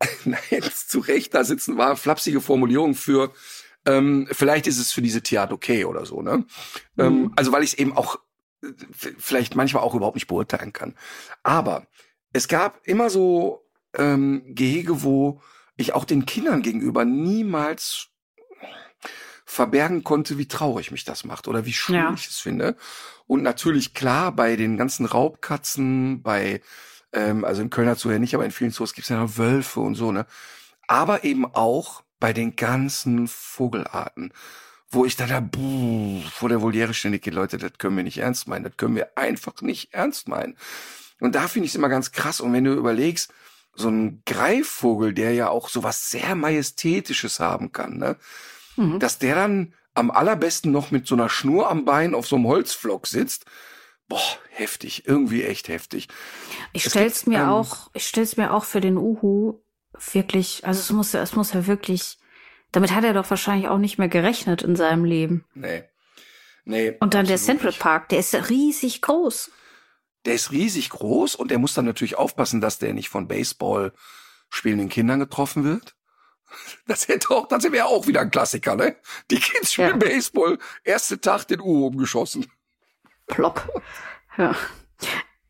[0.24, 3.32] Nein, zu Recht, da sitzen war flapsige Formulierung für,
[3.86, 6.44] ähm, vielleicht ist es für diese Tierart okay oder so, ne?
[6.98, 8.18] Ähm, also weil ich es eben auch
[8.62, 8.68] äh,
[9.18, 10.94] vielleicht manchmal auch überhaupt nicht beurteilen kann.
[11.42, 11.86] Aber
[12.32, 15.42] es gab immer so ähm, Gehege, wo
[15.76, 18.08] ich auch den Kindern gegenüber niemals
[19.44, 22.14] verbergen konnte, wie traurig mich das macht oder wie schlimm Ja.
[22.14, 22.76] ich es finde.
[23.26, 26.60] Und natürlich klar bei den ganzen Raubkatzen, bei
[27.12, 29.80] ähm, also im Kölner Zoo ja nicht, aber in vielen Zoos gibt's ja noch Wölfe
[29.80, 30.26] und so, ne?
[30.86, 34.32] Aber eben auch bei den ganzen Vogelarten,
[34.90, 38.18] wo ich dann da buh, vor der Voliere ständig gehe, Leute, das können wir nicht
[38.18, 40.56] ernst meinen, das können wir einfach nicht ernst meinen.
[41.20, 42.40] Und da finde ich es immer ganz krass.
[42.40, 43.32] Und wenn du überlegst,
[43.74, 48.16] so ein Greifvogel, der ja auch so was sehr Majestätisches haben kann, ne?
[48.76, 48.98] Mhm.
[48.98, 52.46] dass der dann am allerbesten noch mit so einer Schnur am Bein auf so einem
[52.46, 53.44] Holzflock sitzt.
[54.10, 56.08] Boah, heftig, irgendwie echt heftig.
[56.72, 59.60] Ich Es stell's mir ähm, auch, ich stell's mir auch für den Uhu
[60.12, 62.18] wirklich, also es muss ja, es muss ja wirklich,
[62.72, 65.44] damit hat er doch wahrscheinlich auch nicht mehr gerechnet in seinem Leben.
[65.54, 65.84] Nee.
[66.64, 66.96] Nee.
[66.98, 67.78] Und dann der Central nicht.
[67.78, 69.52] Park, der ist riesig groß.
[70.24, 73.92] Der ist riesig groß und der muss dann natürlich aufpassen, dass der nicht von Baseball
[74.48, 75.94] spielenden Kindern getroffen wird.
[76.88, 78.96] Das hätte auch, das wäre auch wieder ein Klassiker, ne?
[79.30, 80.08] Die Kids spielen Ja.
[80.08, 82.50] Baseball, erste Tag den Uhu umgeschossen.
[83.30, 83.68] Plopp.
[84.36, 84.54] Ja.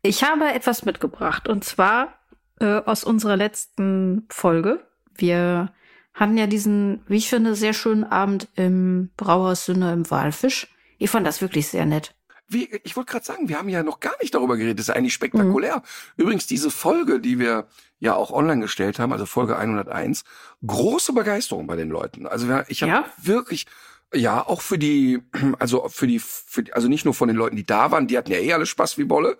[0.01, 2.13] Ich habe etwas mitgebracht und zwar
[2.59, 4.85] äh, aus unserer letzten Folge.
[5.15, 5.71] Wir
[6.13, 10.73] hatten ja diesen, wie ich finde, sehr schönen Abend im Brauhaus Sünde im Walfisch.
[10.97, 12.15] Ich fand das wirklich sehr nett.
[12.47, 14.79] Wie, ich wollte gerade sagen, wir haben ja noch gar nicht darüber geredet.
[14.79, 15.81] Das ist eigentlich spektakulär.
[16.17, 17.67] Übrigens, diese Folge, die wir
[17.99, 20.25] ja auch online gestellt haben, also Folge 101,
[20.65, 22.27] große Begeisterung bei den Leuten.
[22.27, 23.05] Also ich habe Ja?
[23.21, 23.67] wirklich,
[24.13, 25.21] ja, auch für die,
[25.59, 28.17] also für die, für die, also nicht nur von den Leuten, die da waren, die
[28.17, 29.37] hatten ja eh alle Spaß wie Bolle.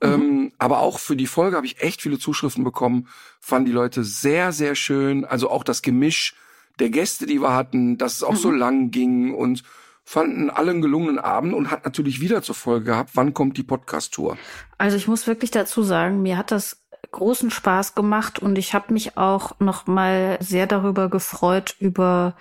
[0.00, 3.08] Ähm, aber auch für die Folge habe ich echt viele Zuschriften bekommen,
[3.40, 5.24] fanden die Leute sehr, sehr schön.
[5.24, 6.34] Also auch das Gemisch
[6.78, 9.62] der Gäste, die wir hatten, dass es auch so lang ging und
[10.04, 13.62] fanden alle einen gelungenen Abend und hat natürlich wieder zur Folge gehabt, wann kommt die
[13.62, 14.36] Podcast-Tour?
[14.76, 18.92] Also ich muss wirklich dazu sagen, mir hat das großen Spaß gemacht und ich habe
[18.92, 22.36] mich auch noch mal sehr darüber gefreut über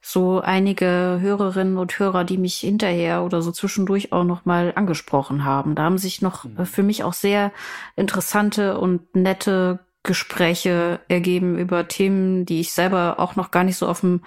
[0.00, 5.44] so einige Hörerinnen und Hörer, die mich hinterher oder so zwischendurch auch noch mal angesprochen
[5.44, 5.74] haben.
[5.74, 7.52] Da haben sich noch äh, für mich auch sehr
[7.96, 13.86] interessante und nette Gespräche ergeben über Themen, die ich selber auch noch gar nicht so
[13.88, 14.22] auf dem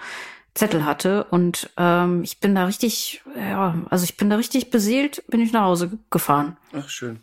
[0.54, 5.24] Zettel hatte und ähm, ich bin da richtig, ja, also ich bin da richtig beseelt,
[5.28, 6.58] bin ich nach Hause gefahren.
[6.74, 7.20] Ach, schön.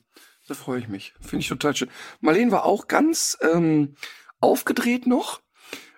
[0.47, 1.13] Da freue ich mich.
[1.21, 1.91] Finde ich total schön.
[2.21, 3.95] Marlene war auch ganz ähm,
[4.39, 5.41] aufgedreht noch,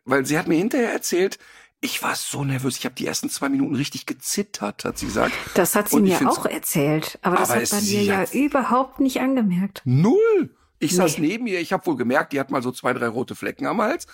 [0.04, 1.40] weil sie hat mir hinterher erzählt,
[1.82, 2.78] ich war so nervös.
[2.78, 5.34] Ich habe die ersten zwei Minuten richtig gezittert, hat sie gesagt.
[5.56, 8.18] Das hat sie Und mir auch erzählt, aber das Aber hat es- bei mir ja
[8.18, 9.82] hat- überhaupt nicht angemerkt.
[9.86, 10.56] Null.
[10.80, 11.28] Ich saß Nee.
[11.28, 11.60] neben ihr.
[11.60, 14.08] Ich habe wohl gemerkt, die hat mal so zwei, drei rote Flecken am Hals.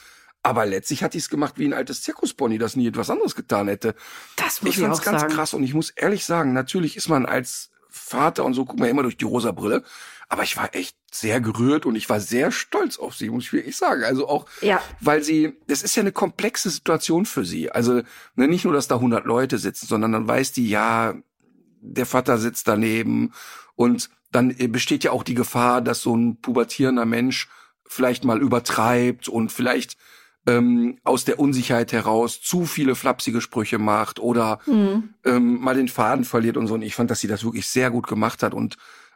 [0.44, 3.68] Aber letztlich hat die es gemacht wie ein altes Zirkuspony, das nie etwas anderes getan
[3.68, 3.96] hätte.
[4.38, 5.34] Das muss Ich ich, fand's auch ganz sagen.
[5.34, 8.88] krass und ich muss ehrlich sagen, natürlich ist man als Vater und so, guckt man
[8.90, 9.84] immer durch die rosa Brille.
[10.30, 13.54] Aber ich war echt sehr gerührt und ich war sehr stolz auf sie, muss ich
[13.54, 14.04] wirklich sagen.
[14.04, 14.82] Also auch, Ja.
[15.00, 17.72] weil sie, das ist ja eine komplexe Situation für sie.
[17.72, 18.02] Also
[18.36, 21.16] ne, nicht nur, dass da 100 Leute sitzen, sondern dann weiß die, ja,
[21.80, 23.32] der Vater sitzt daneben
[23.76, 27.48] und dann äh, besteht ja auch die Gefahr, dass so ein pubertierender Mensch
[27.86, 29.96] vielleicht mal übertreibt und vielleicht
[30.46, 35.14] ähm, aus der Unsicherheit heraus zu viele flapsige Sprüche macht oder Mhm.
[35.24, 36.74] ähm, mal den Faden verliert und so.
[36.74, 38.76] Und ich fand, dass sie das wirklich sehr gut gemacht hat und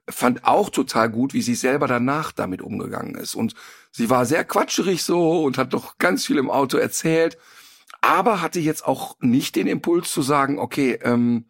[0.10, 3.36] fand auch total gut, wie sie selber danach damit umgegangen ist.
[3.36, 3.54] Und
[3.91, 7.38] sie war sehr quatscherig so und hat doch ganz viel im Auto erzählt,
[8.02, 11.45] aber hatte jetzt auch nicht den Impuls zu sagen, okay, ähm,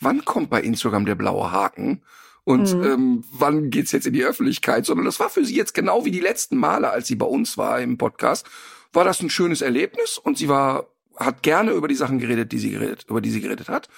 [0.00, 2.02] wann kommt bei Instagram der blaue Haken?
[2.42, 2.84] Und mhm.
[2.84, 4.84] ähm, wann geht's jetzt in die Öffentlichkeit?
[4.84, 7.56] Sondern das war für sie jetzt genau wie die letzten Male, als sie bei uns
[7.56, 8.46] war im Podcast,
[8.92, 10.86] war das ein schönes Erlebnis und sie war
[11.16, 13.88] hat gerne über die Sachen geredet, die sie geredet, über die sie geredet hat.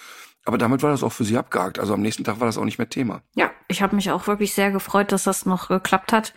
[0.46, 1.78] Aber damit war das auch für sie abgehakt.
[1.78, 3.20] Also am nächsten Tag war das auch nicht mehr Thema.
[3.34, 6.32] Ja, ich habe mich auch wirklich sehr gefreut, dass das noch geklappt hat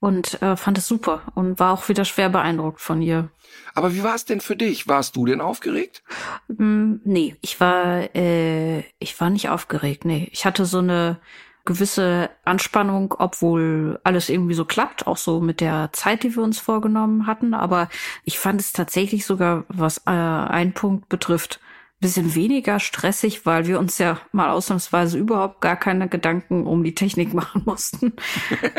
[0.00, 3.30] und äh, fand es super und war auch wieder schwer beeindruckt von ihr.
[3.74, 4.86] Aber wie war es denn für dich?
[4.86, 6.04] Warst du denn aufgeregt?
[6.46, 10.04] Mm, nee, ich war äh, ich war nicht aufgeregt.
[10.04, 11.18] Nee, ich hatte so eine
[11.64, 16.58] gewisse Anspannung, obwohl alles irgendwie so klappt, auch so mit der Zeit, die wir uns
[16.58, 17.52] vorgenommen hatten.
[17.52, 17.88] Aber
[18.24, 21.60] ich fand es tatsächlich sogar, was äh, ein Punkt betrifft,
[22.00, 26.94] bisschen weniger stressig, weil wir uns ja mal ausnahmsweise überhaupt gar keine Gedanken um die
[26.94, 28.12] Technik machen mussten.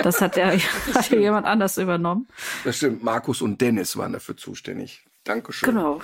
[0.03, 0.53] Das hat ja,
[1.11, 2.27] ja jemand anders übernommen.
[2.63, 3.03] Das stimmt.
[3.03, 5.03] Markus und Dennis waren dafür zuständig.
[5.23, 5.69] Dankeschön.
[5.69, 6.01] Genau.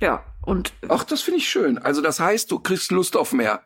[0.00, 0.72] Ja, und.
[0.88, 1.78] Ach, das finde ich schön.
[1.78, 3.62] Also, das heißt, du kriegst Lust auf mehr.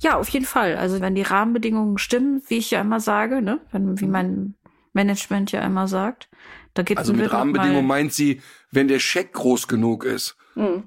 [0.00, 0.76] Ja, auf jeden Fall.
[0.76, 4.54] Also, wenn die Rahmenbedingungen stimmen, wie ich ja immer sage, ne, wenn, wie mein
[4.92, 6.28] Management ja immer sagt,
[6.74, 8.40] da gibt Also, mit Rahmenbedingungen meint sie,
[8.70, 10.36] wenn der Scheck groß genug ist.
[10.54, 10.84] Mhm.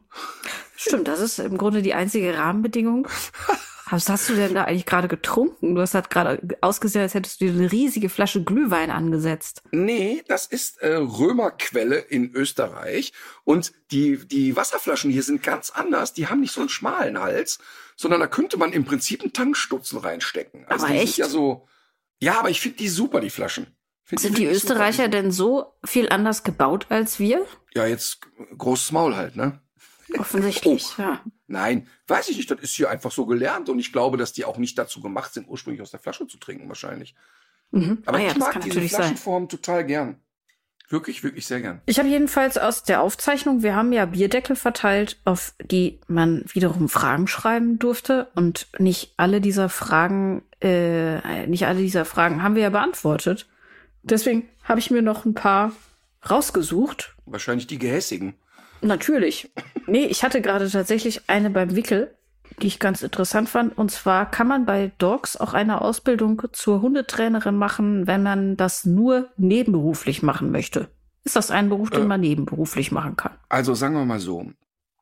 [0.75, 3.07] Stimmt, das ist im Grunde die einzige Rahmenbedingung.
[3.89, 5.75] Was hast du denn da eigentlich gerade getrunken?
[5.75, 9.63] Du hast halt gerade ausgesehen, als hättest du dir eine riesige Flasche Glühwein angesetzt.
[9.71, 13.13] Nee, das ist äh, Römerquelle in Österreich.
[13.45, 16.13] Und die, die Wasserflaschen hier sind ganz anders.
[16.13, 17.59] Die haben nicht so einen schmalen Hals,
[17.95, 20.65] sondern da könnte man im Prinzip einen Tankstutzen reinstecken.
[20.67, 21.17] Also aber echt?
[21.17, 21.67] ja so.
[22.19, 23.76] Ja, aber ich finde die super, die Flaschen.
[24.07, 25.09] Find, sind die Österreicher super.
[25.09, 27.45] denn so viel anders gebaut als wir?
[27.73, 28.21] Ja, jetzt
[28.57, 29.59] großes Maul halt, ne?
[30.17, 31.01] Offensichtlich, oh.
[31.01, 31.21] ja.
[31.47, 32.49] Nein, weiß ich nicht.
[32.49, 35.33] Das ist hier einfach so gelernt und ich glaube, dass die auch nicht dazu gemacht
[35.33, 37.15] sind, ursprünglich aus der Flasche zu trinken, wahrscheinlich.
[37.71, 38.01] Mhm.
[38.05, 39.49] Aber ah, ja, ich mag diese Flaschenform sein.
[39.49, 40.21] total gern.
[40.89, 41.81] Wirklich, wirklich sehr gern.
[41.85, 46.87] Ich habe jedenfalls aus der Aufzeichnung, wir haben ja Bierdeckel verteilt, auf die man wiederum
[46.87, 48.31] Fragen schreiben durfte.
[48.35, 53.47] Und nicht alle dieser Fragen, äh, nicht alle dieser Fragen haben wir ja beantwortet.
[54.09, 55.71] Deswegen habe ich mir noch ein paar
[56.29, 57.15] rausgesucht.
[57.25, 58.35] Wahrscheinlich die gehässigen.
[58.81, 59.51] Natürlich.
[59.87, 62.15] Nee, ich hatte gerade tatsächlich eine beim Wickel,
[62.61, 63.77] die ich ganz interessant fand.
[63.77, 68.85] Und zwar kann man bei Dogs auch eine Ausbildung zur Hundetrainerin machen, wenn man das
[68.85, 70.89] nur nebenberuflich machen möchte.
[71.23, 73.33] Ist das ein Beruf, den äh, man nebenberuflich machen kann?
[73.49, 74.51] Also sagen wir mal so.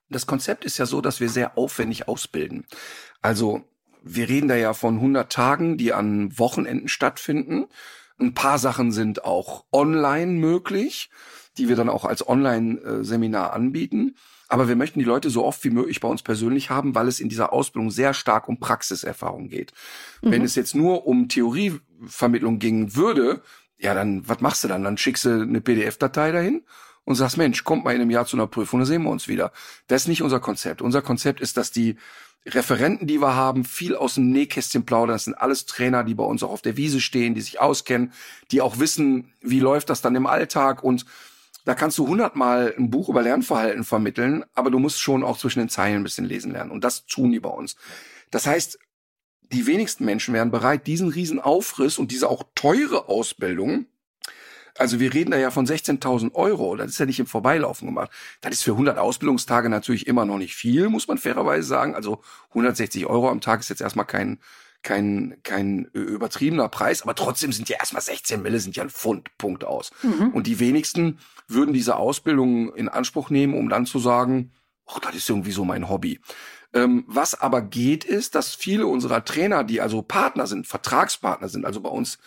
[0.10, 2.66] Das Konzept ist ja so, dass wir sehr aufwendig ausbilden.
[3.22, 3.64] Also
[4.04, 7.66] wir reden da ja von 100 Tagen, die an Wochenenden stattfinden.
[8.20, 11.10] Ein paar Sachen sind auch online möglich
[11.58, 14.16] die wir dann auch als Online-Seminar anbieten.
[14.48, 17.20] Aber wir möchten die Leute so oft wie möglich bei uns persönlich haben, weil es
[17.20, 19.74] in dieser Ausbildung sehr stark um Praxiserfahrung geht.
[20.22, 20.32] Mhm.
[20.32, 23.42] Wenn es jetzt nur um Theorievermittlung gingen würde,
[23.78, 24.84] ja, dann, was machst du dann?
[24.84, 26.64] Dann schickst du eine PDF-Datei dahin
[27.06, 29.28] und sagst, Mensch, kommt mal in einem Jahr zu einer Prüfung, dann sehen wir uns
[29.28, 29.52] wieder.
[29.88, 30.82] Das ist nicht unser Konzept.
[30.82, 31.96] Unser Konzept ist, dass die
[32.48, 35.16] Referenten, die wir haben, viel aus dem Nähkästchen plaudern.
[35.16, 38.14] Das sind alles Trainer, die bei uns auch auf der Wiese stehen, die sich auskennen,
[38.52, 41.06] die auch wissen, wie läuft das dann im Alltag und
[41.66, 45.60] da kannst du hundertmal ein Buch über Lernverhalten vermitteln, aber du musst schon auch zwischen
[45.60, 46.70] den Zeilen ein bisschen lesen lernen.
[46.70, 47.76] Und das tun die bei uns.
[48.30, 48.78] Das heißt,
[49.52, 53.88] die wenigsten Menschen wären bereit, diesen riesen Aufriss und diese auch teure Ausbildung,
[54.78, 58.12] also wir reden da ja von 16.000 Euro, das ist ja nicht im Vorbeilaufen gemacht.
[58.42, 61.96] Das ist für 100 Ausbildungstage natürlich immer noch nicht viel, muss man fairerweise sagen.
[61.96, 64.40] Also 160 Euro am Tag ist jetzt erstmal kein,
[64.84, 69.30] kein, kein übertriebener Preis, aber trotzdem sind ja erstmal 16 Mille, sind ja ein Pfund,
[69.38, 69.92] Punkt aus.
[70.04, 70.30] Mhm.
[70.30, 74.52] Und die wenigsten würden diese Ausbildung in Anspruch nehmen, um dann zu sagen,
[74.86, 76.20] oh, das ist irgendwie so mein Hobby.
[76.74, 81.66] Ähm, was aber geht, ist, dass viele unserer Trainer, die also Partner sind, Vertragspartner sind,
[81.66, 82.18] also bei uns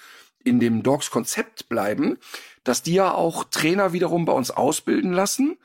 [0.49, 2.19] in dem Dogs-Konzept bleiben,
[2.65, 5.59] dass die ja auch Trainer wiederum bei uns ausbilden lassen,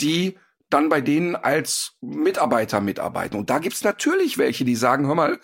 [0.00, 0.36] die
[0.68, 3.38] dann bei denen als Mitarbeiter mitarbeiten.
[3.38, 5.40] Und da gibt's natürlich welche, die sagen, hör mal,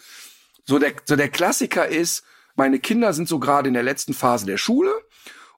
[0.65, 2.25] so der, so der Klassiker ist,
[2.55, 4.93] meine Kinder sind so gerade in der letzten Phase der Schule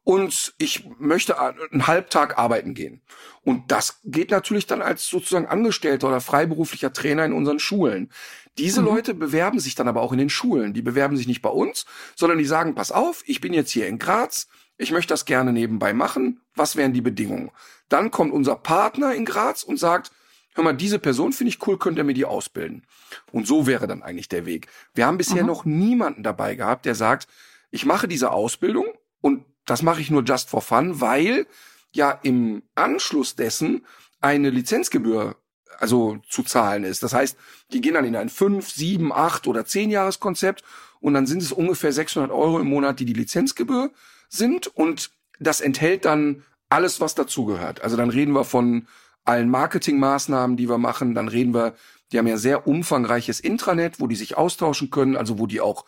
[0.04, 3.02] und ich möchte einen Halbtag arbeiten gehen.
[3.44, 8.10] Und das geht natürlich dann als sozusagen Angestellter oder freiberuflicher Trainer in unseren Schulen.
[8.58, 8.88] Diese mhm.
[8.88, 10.74] Leute bewerben sich dann aber auch in den Schulen.
[10.74, 11.86] Die bewerben sich nicht bei uns,
[12.16, 15.52] sondern die sagen, pass auf, ich bin jetzt hier in Graz, ich möchte das gerne
[15.52, 16.40] nebenbei machen.
[16.54, 17.50] Was wären die Bedingungen?
[17.88, 20.12] Dann kommt unser Partner in Graz und sagt,
[20.54, 22.84] hör mal, diese Person finde ich cool, könnt ihr mir die ausbilden?
[23.32, 24.68] Und so wäre dann eigentlich der Weg.
[24.94, 25.48] Wir haben bisher mhm.
[25.48, 27.28] noch niemanden dabei gehabt, der sagt,
[27.70, 28.86] ich mache diese Ausbildung
[29.20, 31.46] und das mache ich nur just for fun, weil
[31.92, 33.86] ja im Anschluss dessen
[34.20, 35.36] eine Lizenzgebühr
[35.78, 37.02] also zu zahlen ist.
[37.02, 37.36] Das heißt,
[37.72, 40.62] die gehen dann in ein 5, 7, 8 oder 10 Jahreskonzept
[41.00, 43.90] und dann sind es ungefähr 600 Euro im Monat, die die Lizenzgebühr
[44.28, 47.82] sind und das enthält dann alles, was dazugehört.
[47.82, 48.86] Also dann reden wir von
[49.24, 51.74] allen Marketingmaßnahmen, die wir machen, dann reden wir,
[52.12, 55.84] die haben ja sehr umfangreiches Intranet, wo die sich austauschen können, also wo die auch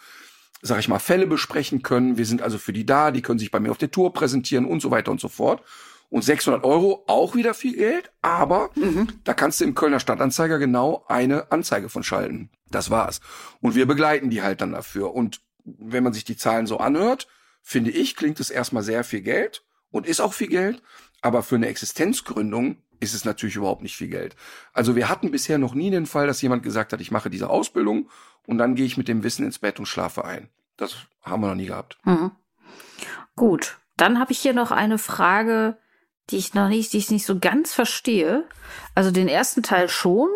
[0.62, 2.18] sag ich mal, Fälle besprechen können.
[2.18, 4.66] Wir sind also für die da, die können sich bei mir auf der Tour präsentieren
[4.66, 5.62] und so weiter und so fort.
[6.10, 9.08] Und 600 Euro auch wieder viel Geld, aber mhm.
[9.22, 12.50] da kannst du im Kölner Stadtanzeiger genau eine Anzeige von schalten.
[12.68, 13.20] Das war's.
[13.60, 15.14] Und wir begleiten die halt dann dafür.
[15.14, 17.28] Und wenn man sich die Zahlen so anhört,
[17.62, 20.82] finde ich, klingt es erstmal sehr viel Geld und ist auch viel Geld.
[21.22, 24.36] Aber für eine Existenzgründung ist es natürlich überhaupt nicht viel Geld.
[24.72, 27.50] Also wir hatten bisher noch nie den Fall, dass jemand gesagt hat, ich mache diese
[27.50, 28.10] Ausbildung
[28.46, 30.48] und dann gehe ich mit dem Wissen ins Bett und schlafe ein.
[30.76, 31.98] Das haben wir noch nie gehabt.
[32.04, 32.32] Mhm.
[33.36, 35.78] Gut, dann habe ich hier noch eine Frage,
[36.30, 38.44] die ich noch nicht, die ich nicht so ganz verstehe.
[38.94, 40.28] Also den ersten Teil schon.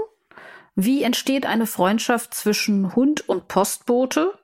[0.74, 4.38] Wie entsteht eine Freundschaft zwischen Hund und Postbote?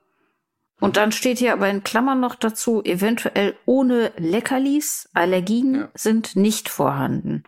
[0.79, 5.09] Und dann steht hier aber in Klammern noch dazu, eventuell ohne Leckerlis.
[5.13, 5.89] Allergien ja.
[5.93, 7.43] sind nicht vorhanden.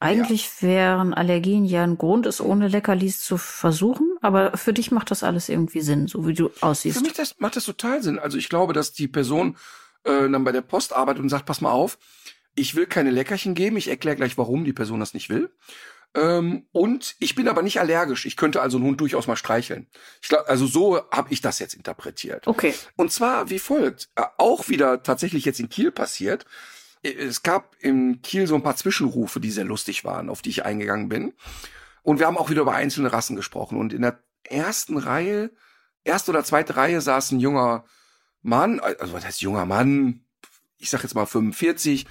[0.00, 0.68] Eigentlich ja.
[0.68, 5.22] wären Allergien ja ein Grund, es ohne Leckerlis zu versuchen, aber für dich macht das
[5.22, 6.96] alles irgendwie Sinn, so wie du aussiehst.
[6.96, 8.18] Für mich das, macht das total Sinn.
[8.18, 9.56] Also ich glaube, dass die Person
[10.04, 11.98] äh, dann bei der Post arbeitet und sagt, pass mal auf,
[12.54, 15.50] ich will keine Leckerchen geben, ich erkläre gleich, warum die Person das nicht will.
[16.14, 18.26] Ähm, und ich bin aber nicht allergisch.
[18.26, 19.86] Ich könnte also einen Hund durchaus mal streicheln.
[20.20, 22.46] Ich glaub, also so habe ich das jetzt interpretiert.
[22.46, 22.74] Okay.
[22.96, 24.10] Und zwar wie folgt.
[24.16, 26.44] Äh, auch wieder tatsächlich jetzt in Kiel passiert
[27.02, 30.64] es gab in Kiel so ein paar Zwischenrufe, die sehr lustig waren, auf die ich
[30.64, 31.32] eingegangen bin.
[32.02, 33.78] Und wir haben auch wieder über einzelne Rassen gesprochen.
[33.78, 35.50] Und in der ersten Reihe,
[36.04, 37.84] erste oder zweite Reihe saß ein junger
[38.40, 40.24] Mann, also was heißt junger Mann?
[40.78, 42.06] Ich sag jetzt mal 45,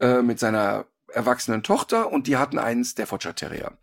[0.00, 3.78] äh, mit seiner erwachsenen Tochter und die hatten einen Staffordshire Terrier.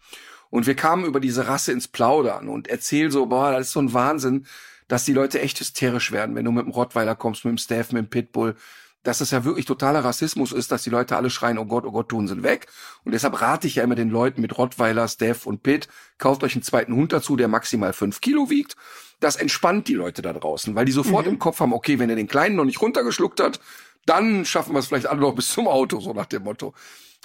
[0.50, 3.80] Und wir kamen über diese Rasse ins Plaudern und erzähl so, boah, das ist so
[3.80, 4.46] ein Wahnsinn,
[4.88, 7.94] dass die Leute echt hysterisch werden, wenn du mit dem Rottweiler kommst, mit dem Staff,
[7.94, 8.56] mit dem Pitbull
[9.04, 11.92] dass es ja wirklich totaler Rassismus ist, dass die Leute alle schreien, oh Gott, oh
[11.92, 12.68] Gott, tun sind weg.
[13.04, 15.88] Und deshalb rate ich ja immer den Leuten mit Rottweiler, Steph und Pitt,
[16.18, 18.76] kauft euch einen zweiten Hund dazu, der maximal fünf Kilo wiegt.
[19.22, 21.34] Das entspannt die Leute da draußen, weil die sofort mhm.
[21.34, 23.62] im Kopf haben, okay, wenn er den Kleinen noch nicht runtergeschluckt hat,
[24.06, 26.74] dann schaffen wir es vielleicht alle noch bis zum Auto, so nach dem Motto.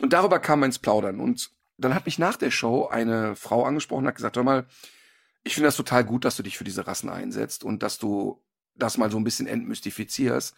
[0.01, 1.19] Und darüber kam man ins Plaudern.
[1.19, 4.67] Und dann hat mich nach der Show eine Frau angesprochen und hat gesagt, hör mal,
[5.43, 8.43] ich finde das total gut, dass du dich für diese Rassen einsetzt und dass du
[8.75, 10.55] das mal so ein bisschen entmystifizierst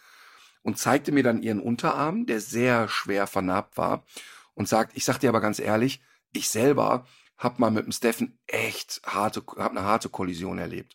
[0.63, 4.05] und zeigte mir dann ihren Unterarm, der sehr schwer vernarbt war
[4.55, 6.01] und sagt, ich sag dir aber ganz ehrlich,
[6.33, 7.07] ich selber
[7.39, 10.95] hab mal mit dem Steffen echt harte, hab eine harte Kollision erlebt.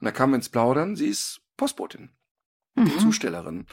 [0.00, 2.10] Und da kam wir ins Plaudern, sie ist Postbotin,
[2.74, 2.86] mhm.
[2.86, 3.66] die Zustellerin.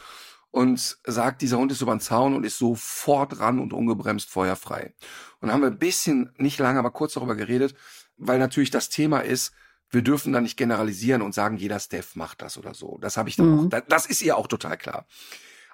[0.51, 4.93] Und sagt, dieser Hund ist über den Zaun und ist sofort ran und ungebremst feuerfrei.
[5.41, 7.75] Und haben wir ein bisschen, nicht lange, aber kurz darüber geredet,
[8.17, 9.53] weil natürlich das Thema ist,
[9.91, 12.97] wir dürfen da nicht generalisieren und sagen, jeder Steph macht das oder so.
[12.99, 13.73] Das habe ich dann mhm.
[13.73, 13.81] auch.
[13.87, 15.07] Das ist ihr auch total klar.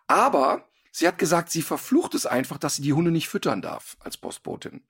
[0.07, 3.97] Aber sie hat gesagt, sie verflucht es einfach, dass sie die Hunde nicht füttern darf
[3.99, 4.85] als Postbotin.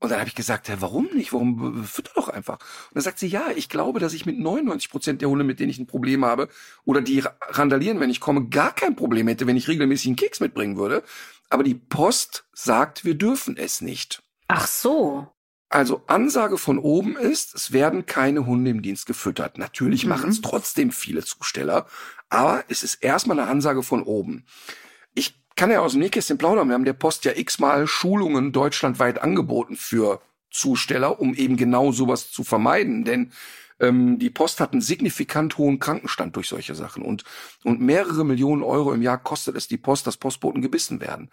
[0.00, 1.34] Und dann habe ich gesagt, ja, warum nicht?
[1.34, 2.54] Warum fütter doch einfach?
[2.54, 5.60] Und dann sagt sie, ja, ich glaube, dass ich mit 99 Prozent der Hunde, mit
[5.60, 6.48] denen ich ein Problem habe,
[6.86, 10.40] oder die randalieren, wenn ich komme, gar kein Problem hätte, wenn ich regelmäßig einen Keks
[10.40, 11.02] mitbringen würde.
[11.50, 14.22] Aber die Post sagt, wir dürfen es nicht.
[14.48, 15.28] Ach so.
[15.68, 19.58] Also Ansage von oben ist, es werden keine Hunde im Dienst gefüttert.
[19.58, 20.10] Natürlich mhm.
[20.10, 21.86] machen es trotzdem viele Zusteller,
[22.30, 24.46] aber es ist erstmal eine Ansage von oben.
[25.56, 26.68] Kann ja aus dem Nähkästchen plaudern.
[26.68, 30.20] Wir haben der Post ja x-mal Schulungen deutschlandweit angeboten für
[30.50, 33.04] Zusteller, um eben genau sowas zu vermeiden.
[33.04, 33.32] Denn
[33.80, 37.24] ähm, die Post hat einen signifikant hohen Krankenstand durch solche Sachen und,
[37.64, 41.30] und mehrere Millionen Euro im Jahr kostet es die Post, dass Postboten gebissen werden.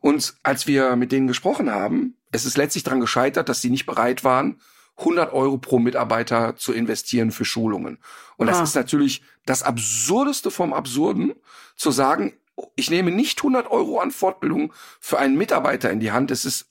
[0.00, 3.86] Und als wir mit denen gesprochen haben, es ist letztlich daran gescheitert, dass sie nicht
[3.86, 4.60] bereit waren,
[4.98, 7.98] 100 Euro pro Mitarbeiter zu investieren für Schulungen.
[8.36, 8.62] Und das ah.
[8.62, 11.34] ist natürlich das Absurdeste vom Absurden,
[11.76, 12.34] zu sagen,
[12.76, 16.30] ich nehme nicht 100 Euro an Fortbildung für einen Mitarbeiter in die Hand.
[16.30, 16.66] Es ist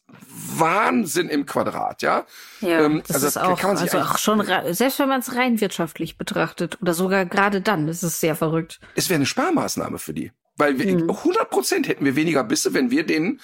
[0.55, 2.25] Wahnsinn im Quadrat, ja.
[2.61, 6.17] Ja, ähm, das also ist auch, also auch schon, selbst wenn man es rein wirtschaftlich
[6.17, 8.79] betrachtet oder sogar gerade dann, ist es sehr verrückt.
[8.95, 10.31] Es wäre eine Sparmaßnahme für die.
[10.55, 11.09] Weil wir, mhm.
[11.09, 13.41] 100 Prozent hätten wir weniger Bisse, wenn wir denen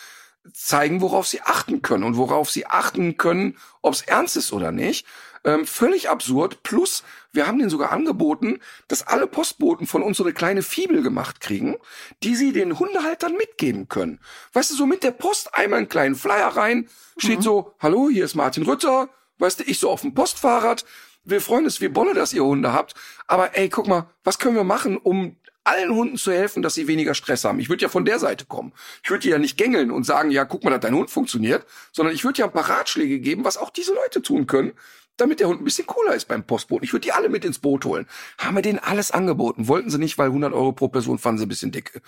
[0.54, 4.72] zeigen, worauf sie achten können und worauf sie achten können, ob es ernst ist oder
[4.72, 5.06] nicht.
[5.44, 6.64] Ähm, völlig absurd.
[6.64, 11.02] Plus, wir haben denen sogar angeboten, dass alle Postboten von uns so eine kleine Fibel
[11.02, 11.78] gemacht kriegen,
[12.24, 14.20] die sie den Hundehaltern mitgeben können.
[14.54, 17.44] Weißt du, so mit der Post einmal einen kleinen Flyer rein, steht mhm.
[17.44, 20.86] so, hallo, hier ist Martin Rütter, weißt du, ich so auf dem Postfahrrad.
[21.24, 22.96] Wir freuen uns wie Bolle, dass ihr Hunde habt.
[23.28, 26.88] Aber ey, guck mal, was können wir machen, um allen Hunden zu helfen, dass sie
[26.88, 27.60] weniger Stress haben.
[27.60, 28.74] Ich würde ja von der Seite kommen.
[29.04, 32.16] Ich würde ja nicht gängeln und sagen, ja, guck mal, dass dein Hund funktioniert, sondern
[32.16, 34.74] ich würde ja ein paar Ratschläge geben, was auch diese Leute tun können,
[35.20, 36.84] damit der Hund ein bisschen cooler ist beim Postboten.
[36.84, 38.08] Ich würde die alle mit ins Boot holen.
[38.38, 39.68] Haben wir denen alles angeboten.
[39.68, 42.02] Wollten sie nicht, weil 100 Euro pro Person fanden sie ein bisschen dicke.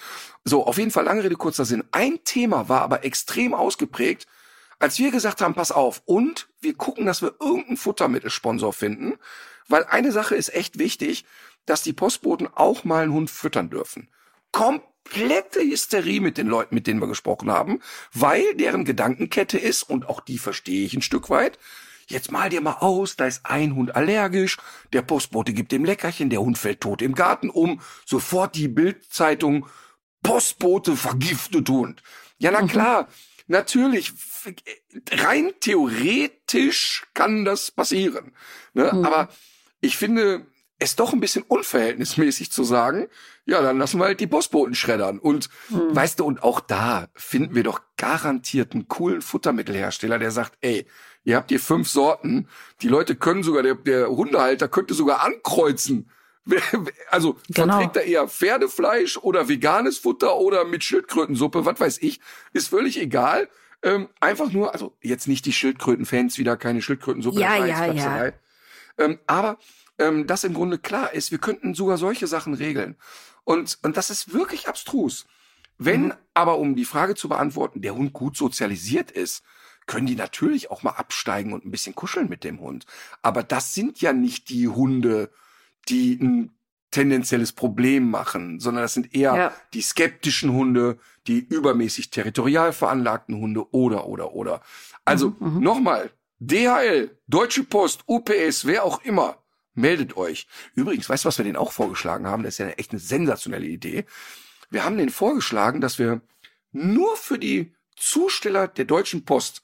[0.43, 1.83] So, auf jeden Fall lange Rede, kurzer Sinn.
[1.91, 4.27] Ein Thema war aber extrem ausgeprägt,
[4.79, 9.13] als wir gesagt haben, pass auf, und wir gucken, dass wir irgendeinen Futtermittelsponsor finden,
[9.67, 11.25] weil eine Sache ist echt wichtig,
[11.65, 14.09] dass die Postboten auch mal einen Hund füttern dürfen.
[14.51, 17.79] Komplette Hysterie mit den Leuten, mit denen wir gesprochen haben,
[18.13, 21.59] weil deren Gedankenkette ist, und auch die verstehe ich ein Stück weit,
[22.11, 24.57] jetzt mal dir mal aus, da ist ein Hund allergisch,
[24.93, 29.67] der Postbote gibt dem Leckerchen, der Hund fällt tot im Garten um, sofort die Bildzeitung,
[30.23, 32.03] Postbote vergiftet Hund.
[32.37, 32.67] Ja, na mhm.
[32.67, 33.07] klar,
[33.47, 34.13] natürlich,
[35.11, 38.33] rein theoretisch kann das passieren.
[38.73, 38.91] Ne?
[38.93, 39.05] Mhm.
[39.05, 39.29] Aber
[39.79, 40.45] ich finde
[40.81, 43.07] es doch ein bisschen unverhältnismäßig zu sagen,
[43.45, 45.19] ja, dann lassen wir halt die Postboten schreddern.
[45.19, 45.95] Und mhm.
[45.95, 50.87] weißt du, und auch da finden wir doch garantiert einen coolen Futtermittelhersteller, der sagt, ey,
[51.23, 52.47] Ihr habt hier fünf Sorten.
[52.81, 56.09] Die Leute können sogar, der, der Hundehalter könnte sogar ankreuzen.
[57.11, 57.75] Also genau.
[57.75, 62.19] verträgt er eher Pferdefleisch oder veganes Futter oder mit Schildkrötensuppe, was weiß ich,
[62.51, 63.47] ist völlig egal.
[63.83, 67.39] Ähm, einfach nur, also jetzt nicht die Schildkrötenfans wieder keine Schildkrötensuppe.
[67.39, 68.31] Ja, ja, ja.
[68.97, 69.57] Ähm, aber
[69.97, 72.95] ähm, das im Grunde klar ist, wir könnten sogar solche Sachen regeln.
[73.43, 75.25] Und, und das ist wirklich abstrus.
[75.77, 76.13] Wenn mhm.
[76.33, 79.43] aber, um die Frage zu beantworten, der Hund gut sozialisiert ist,
[79.87, 82.85] können die natürlich auch mal absteigen und ein bisschen kuscheln mit dem Hund.
[83.21, 85.31] Aber das sind ja nicht die Hunde,
[85.89, 86.51] die ein
[86.91, 89.53] tendenzielles Problem machen, sondern das sind eher ja.
[89.73, 94.61] die skeptischen Hunde, die übermäßig territorial veranlagten Hunde oder, oder, oder.
[95.05, 95.63] Also mhm, mhm.
[95.63, 99.37] nochmal, DHL, Deutsche Post, UPS, wer auch immer,
[99.73, 100.47] meldet euch.
[100.75, 102.43] Übrigens, weißt du, was wir denen auch vorgeschlagen haben?
[102.43, 104.05] Das ist ja echt eine sensationelle Idee.
[104.69, 106.21] Wir haben denen vorgeschlagen, dass wir
[106.71, 109.63] nur für die Zusteller der Deutschen Post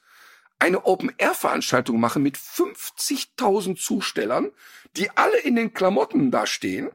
[0.59, 4.51] eine Open-Air-Veranstaltung machen mit 50.000 Zustellern,
[4.95, 6.89] die alle in den Klamotten da stehen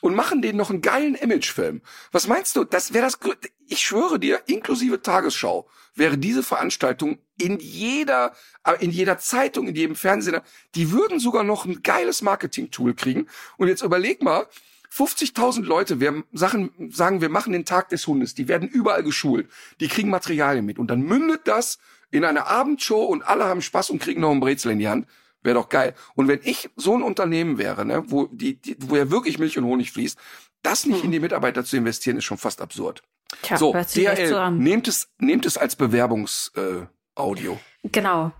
[0.00, 1.82] und machen denen noch einen geilen Imagefilm.
[2.12, 2.64] Was meinst du?
[2.64, 3.18] Das wäre das,
[3.66, 8.34] ich schwöre dir, inklusive Tagesschau wäre diese Veranstaltung in jeder,
[8.64, 10.40] äh, in jeder Zeitung, in jedem Fernsehen,
[10.74, 13.26] die würden sogar noch ein geiles Marketing-Tool kriegen.
[13.56, 14.46] Und jetzt überleg mal,
[14.92, 19.48] 50.000 Leute wir Sachen, sagen, wir machen den Tag des Hundes, die werden überall geschult,
[19.78, 21.78] die kriegen Materialien mit und dann mündet das
[22.10, 25.06] in einer Abendshow und alle haben Spaß und kriegen noch ein Brezel in die Hand.
[25.42, 25.94] Wäre doch geil.
[26.14, 29.56] Und wenn ich so ein Unternehmen wäre, ne, wo, die, die, wo ja wirklich Milch
[29.56, 30.18] und Honig fließt,
[30.62, 31.06] das nicht hm.
[31.06, 33.02] in die Mitarbeiter zu investieren, ist schon fast absurd.
[33.42, 37.52] Tja, so, DHL, so nehmt es, nehmt es als Bewerbungsaudio.
[37.52, 38.32] Äh, genau.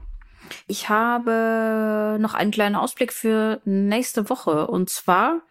[0.66, 4.66] Ich habe noch einen kleinen Ausblick für nächste Woche.
[4.66, 5.42] Und zwar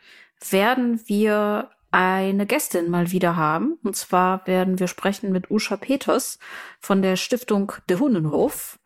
[0.49, 3.77] werden wir eine Gästin mal wieder haben.
[3.83, 6.39] Und zwar werden wir sprechen mit Usha Peters
[6.79, 8.79] von der Stiftung Der Hundenhof.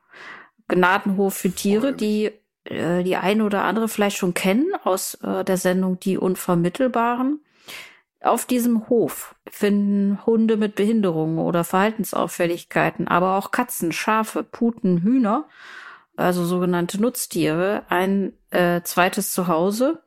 [0.67, 2.31] Gnadenhof für Tiere, die
[2.65, 7.41] äh, die eine oder andere vielleicht schon kennen aus äh, der Sendung Die Unvermittelbaren.
[8.21, 15.49] Auf diesem Hof finden Hunde mit Behinderungen oder Verhaltensauffälligkeiten, aber auch Katzen, Schafe, Puten, Hühner,
[16.15, 20.02] also sogenannte Nutztiere, ein äh, zweites Zuhause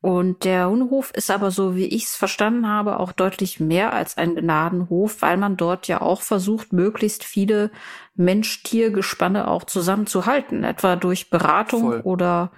[0.00, 4.16] und der Hundehof ist aber so, wie ich es verstanden habe, auch deutlich mehr als
[4.16, 7.72] ein Gnadenhof, weil man dort ja auch versucht, möglichst viele
[8.14, 12.00] Mensch-Tier-Gespanne auch zusammenzuhalten, etwa durch Beratung Voll.
[12.02, 12.52] oder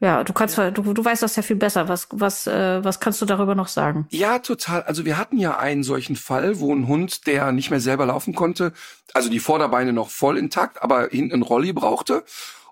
[0.00, 0.72] ja, du kannst, ja.
[0.72, 1.88] Du, du weißt das ja viel besser.
[1.88, 4.08] Was, was, äh, was kannst du darüber noch sagen?
[4.10, 4.82] Ja, total.
[4.82, 8.34] Also wir hatten ja einen solchen Fall, wo ein Hund, der nicht mehr selber laufen
[8.34, 8.72] konnte,
[9.14, 12.24] also die Vorderbeine noch voll intakt, aber hinten ein Rolli brauchte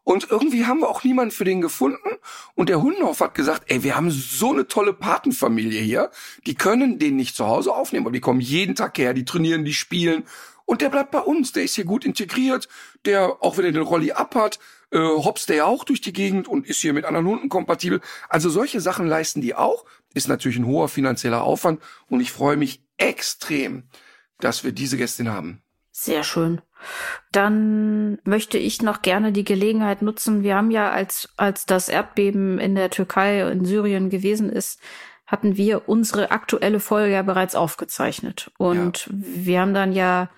[0.05, 1.98] und irgendwie haben wir auch niemanden für den gefunden.
[2.55, 6.11] Und der Hundenhof hat gesagt, ey, wir haben so eine tolle Patenfamilie hier.
[6.46, 9.64] Die können den nicht zu Hause aufnehmen, aber die kommen jeden Tag her, die trainieren,
[9.64, 10.24] die spielen.
[10.64, 11.53] Und der bleibt bei uns.
[11.53, 12.68] Der ist hier gut integriert.
[13.05, 14.59] Der, auch wenn er den Rolli abhat,
[14.90, 18.01] äh, hops der ja auch durch die Gegend und ist hier mit anderen Hunden kompatibel.
[18.28, 19.84] Also solche Sachen leisten die auch.
[20.14, 21.80] Ist natürlich ein hoher finanzieller Aufwand.
[22.09, 23.84] Und ich freue mich extrem,
[24.38, 25.62] dass wir diese Gästin haben.
[26.03, 26.62] Sehr schön.
[27.30, 30.42] Dann möchte ich noch gerne die Gelegenheit nutzen.
[30.42, 34.80] Wir haben ja, als, als das Erdbeben in der Türkei, in Syrien gewesen ist,
[35.26, 38.51] hatten wir unsere aktuelle Folge ja bereits aufgezeichnet.
[38.57, 39.12] Und ja.
[39.14, 40.30] wir haben dann ja,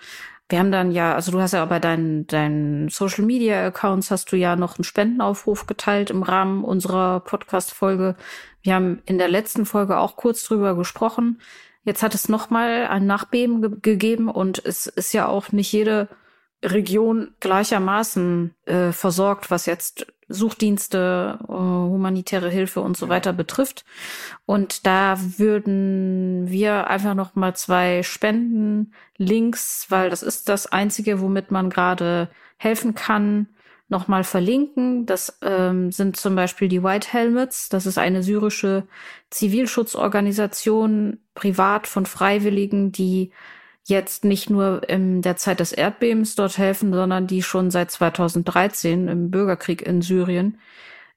[0.49, 4.33] wir haben dann ja, also du hast ja bei deinen, deinen Social Media Accounts hast
[4.33, 8.17] du ja noch einen Spendenaufruf geteilt im Rahmen unserer Podcast-Folge.
[8.63, 11.41] Wir haben in der letzten Folge auch kurz drüber gesprochen.
[11.85, 16.09] Jetzt hat es nochmal ein Nachbeben ge gegeben und es ist ja auch nicht jede
[16.65, 23.85] Region gleichermaßen äh, versorgt, was jetzt Suchdienste, äh, humanitäre Hilfe und so weiter betrifft.
[24.47, 31.51] Und da würden wir einfach noch mal zwei Spenden-Links, weil das ist das einzige, womit
[31.51, 33.49] man gerade helfen kann,
[33.89, 35.07] noch mal verlinken.
[35.07, 37.69] Das ähm, sind zum Beispiel die White Helmets.
[37.69, 38.87] Das ist eine syrische
[39.31, 43.33] Zivilschutzorganisation, privat von Freiwilligen, die
[43.85, 49.09] jetzt nicht nur in der Zeit des Erdbebens dort helfen, sondern die schon seit 2013
[49.09, 50.59] im Bürgerkrieg in Syrien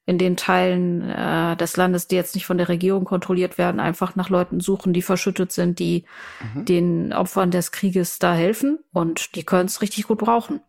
[0.08, 4.16] in den Teilen äh, des Landes, die jetzt nicht von der Regierung kontrolliert werden, einfach
[4.16, 6.06] nach Leuten suchen, die verschüttet sind, die
[6.54, 6.66] mhm.
[6.66, 10.62] den Opfern des Krieges da helfen und die können es richtig gut brauchen.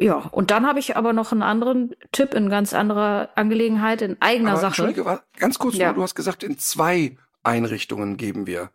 [0.00, 4.16] Ja, und dann habe ich aber noch einen anderen Tipp in ganz anderer Angelegenheit, in
[4.20, 4.82] eigener aber, Sache.
[4.82, 5.92] Entschuldige, ganz kurz, ja.
[5.92, 8.70] du hast gesagt, in zwei Einrichtungen geben wir.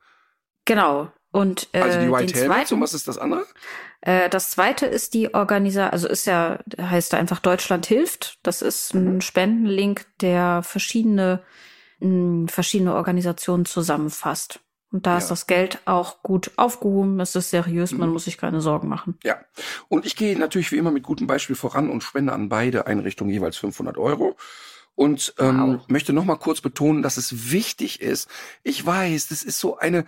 [0.65, 1.11] Genau.
[1.31, 3.45] Und, äh, also die White Helmets und was ist das andere?
[4.01, 8.37] Äh, das zweite ist die Organisation, also ist ja, heißt da einfach Deutschland hilft.
[8.43, 11.41] Das ist ein Spendenlink, der verschiedene,
[11.99, 14.59] mh, verschiedene Organisationen zusammenfasst.
[14.93, 15.17] Und da ja.
[15.17, 18.13] ist das Geld auch gut aufgehoben, es ist seriös, man mhm.
[18.13, 19.17] muss sich keine Sorgen machen.
[19.23, 19.37] Ja,
[19.89, 23.33] und ich gehe natürlich wie immer mit gutem Beispiel voran und spende an beide Einrichtungen
[23.33, 24.37] jeweils 500 Euro.
[24.95, 25.87] Und ähm, wow.
[25.87, 28.29] möchte noch mal kurz betonen, dass es wichtig ist.
[28.61, 30.05] Ich weiß, das ist so eine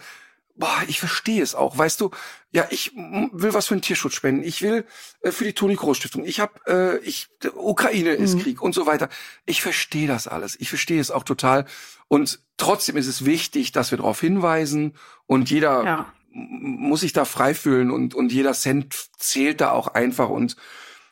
[0.56, 1.78] boah, ich verstehe es auch.
[1.78, 2.12] Weißt du,
[2.52, 4.44] ja, ich will was für den Tierschutz spenden.
[4.44, 4.86] Ich will
[5.22, 6.26] äh, für die Toni Kroos Stiftung.
[6.26, 8.42] Ich habe, äh, ich, Ukraine ist mhm.
[8.42, 9.10] Krieg und so weiter.
[9.46, 10.56] Ich verstehe das alles.
[10.60, 11.66] Ich verstehe es auch total.
[12.08, 14.94] Und trotzdem ist es wichtig, dass wir darauf hinweisen
[15.26, 16.14] und jeder ja.
[16.32, 20.56] muss sich da frei fühlen und, und jeder Cent zählt da auch einfach und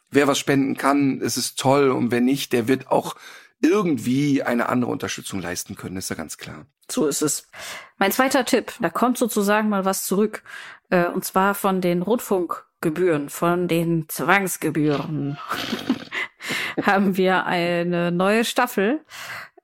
[0.10, 3.16] wer was spenden kann, es ist toll und wer nicht, der wird auch
[3.64, 6.66] irgendwie eine andere Unterstützung leisten können, ist ja ganz klar.
[6.92, 7.48] So ist es.
[7.98, 10.44] Mein zweiter Tipp, da kommt sozusagen mal was zurück,
[10.90, 15.38] äh, und zwar von den Rundfunkgebühren, von den Zwangsgebühren.
[16.82, 19.02] haben wir eine neue Staffel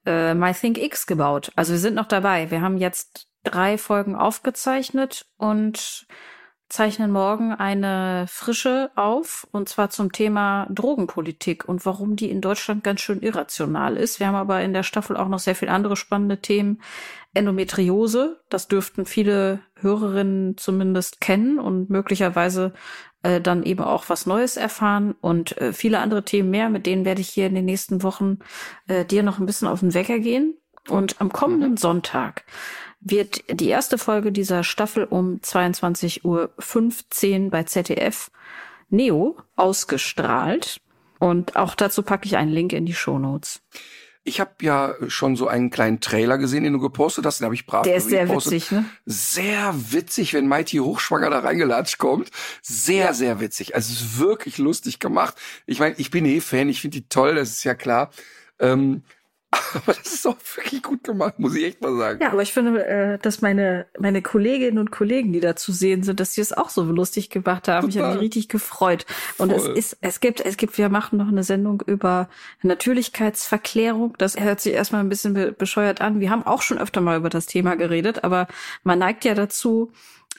[0.06, 1.52] äh, My Think X gebaut.
[1.56, 2.52] Also wir sind noch dabei.
[2.52, 6.08] Wir haben jetzt drei Folgen aufgezeichnet und
[6.70, 12.84] zeichnen morgen eine frische auf, und zwar zum Thema Drogenpolitik und warum die in Deutschland
[12.84, 14.20] ganz schön irrational ist.
[14.20, 16.82] Wir haben aber in der Staffel auch noch sehr viele andere spannende Themen.
[17.34, 22.74] Endometriose, das dürften viele Hörerinnen zumindest kennen und möglicherweise
[23.24, 27.06] äh, dann eben auch was Neues erfahren und äh, viele andere Themen mehr, mit denen
[27.06, 28.40] werde ich hier in den nächsten Wochen
[28.88, 30.56] äh, dir noch ein bisschen auf den Wecker gehen.
[30.88, 31.78] Und am kommenden mhm.
[31.78, 32.46] Sonntag
[33.02, 36.24] wird die erste Folge dieser Staffel um 22.15
[37.44, 38.32] Uhr bei ZDF
[38.90, 40.82] Neo ausgestrahlt.
[41.20, 43.62] Und auch dazu packe ich einen Link in die Show Notes.
[44.24, 47.56] Ich habe ja schon so einen kleinen Trailer gesehen, den du gepostet hast, den habe
[47.56, 48.54] ich brav Der ist sehr gepostet.
[48.54, 48.86] witzig, ne?
[49.06, 52.30] Sehr witzig, wenn Mighty Hochschwanger da reingelatscht kommt.
[52.62, 53.14] Sehr, ja.
[53.14, 53.76] sehr witzig.
[53.76, 55.36] Also es ist wirklich lustig gemacht.
[55.66, 58.12] Ich meine, ich bin eh Fan, ich finde die toll, das ist ja klar.
[58.60, 59.04] Ähm,
[59.74, 62.22] aber das ist auch wirklich gut gemacht, muss ich echt mal sagen.
[62.22, 66.04] Ja, aber ich finde, äh, dass meine, meine Kolleginnen und Kollegen, die da zu sehen
[66.04, 67.88] sind, dass sie es auch so lustig gemacht haben.
[67.88, 67.90] Total.
[67.90, 69.06] Ich habe mich richtig gefreut.
[69.38, 69.72] Und Voll.
[69.72, 72.30] es ist, es gibt, es gibt, wir machen noch eine Sendung über
[72.62, 74.16] Natürlichkeitsverklärung.
[74.20, 76.20] Das hört sich erstmal ein bisschen bescheuert an.
[76.20, 78.48] Wir haben auch schon öfter mal über das Thema geredet, aber
[78.84, 79.92] man neigt ja dazu,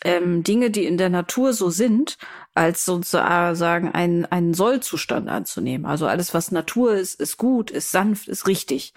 [0.04, 2.16] ähm, Dinge, die in der Natur so sind,
[2.54, 5.86] als sozusagen einen, einen Sollzustand anzunehmen.
[5.86, 8.94] Also alles, was Natur ist, ist gut, ist sanft, ist richtig.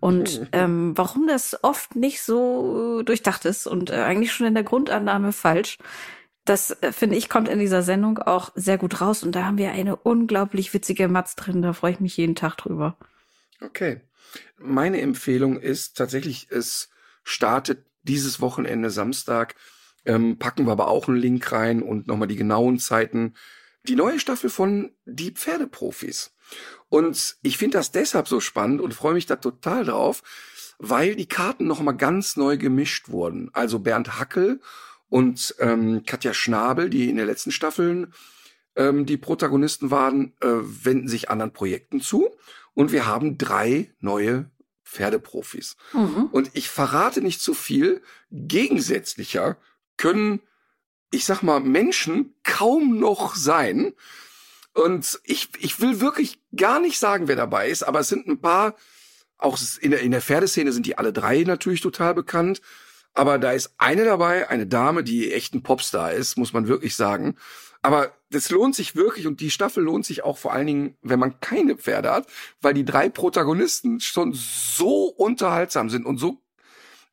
[0.00, 4.64] Und ähm, warum das oft nicht so durchdacht ist und äh, eigentlich schon in der
[4.64, 5.78] Grundannahme falsch,
[6.44, 9.22] das äh, finde ich kommt in dieser Sendung auch sehr gut raus.
[9.22, 11.62] Und da haben wir eine unglaublich witzige Matz drin.
[11.62, 12.96] Da freue ich mich jeden Tag drüber.
[13.60, 14.00] Okay.
[14.58, 16.88] Meine Empfehlung ist tatsächlich, es
[17.24, 19.54] startet dieses Wochenende Samstag
[20.06, 23.34] ähm, packen wir aber auch einen Link rein und nochmal die genauen Zeiten.
[23.84, 26.32] Die neue Staffel von Die Pferdeprofis.
[26.88, 30.22] Und ich finde das deshalb so spannend und freue mich da total drauf,
[30.78, 33.50] weil die Karten nochmal ganz neu gemischt wurden.
[33.52, 34.60] Also Bernd Hackel
[35.08, 38.12] und ähm, Katja Schnabel, die in der letzten Staffeln
[38.76, 42.30] ähm, die Protagonisten waren, äh, wenden sich anderen Projekten zu.
[42.74, 44.50] Und wir haben drei neue
[44.84, 45.76] Pferdeprofis.
[45.92, 46.28] Mhm.
[46.30, 48.02] Und ich verrate nicht zu viel.
[48.30, 49.56] Gegensätzlicher
[49.96, 50.40] können,
[51.10, 53.92] ich sag mal, Menschen kaum noch sein.
[54.74, 58.40] Und ich, ich will wirklich gar nicht sagen, wer dabei ist, aber es sind ein
[58.40, 58.74] paar,
[59.38, 62.60] auch in der, in der Pferdeszene sind die alle drei natürlich total bekannt.
[63.14, 66.94] Aber da ist eine dabei, eine Dame, die echt ein Popstar ist, muss man wirklich
[66.94, 67.36] sagen.
[67.80, 71.18] Aber das lohnt sich wirklich und die Staffel lohnt sich auch vor allen Dingen, wenn
[71.18, 72.26] man keine Pferde hat,
[72.60, 76.42] weil die drei Protagonisten schon so unterhaltsam sind und so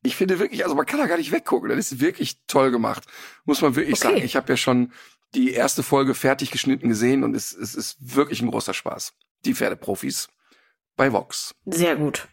[0.04, 1.68] ich finde wirklich, also man kann da gar nicht weggucken.
[1.70, 3.04] Das ist wirklich toll gemacht,
[3.44, 4.12] muss man wirklich okay.
[4.14, 4.24] sagen.
[4.24, 4.92] Ich habe ja schon
[5.34, 9.14] die erste Folge fertig geschnitten gesehen und es, es ist wirklich ein großer Spaß.
[9.44, 10.28] Die Pferdeprofis
[10.96, 11.54] bei Vox.
[11.66, 12.28] Sehr gut.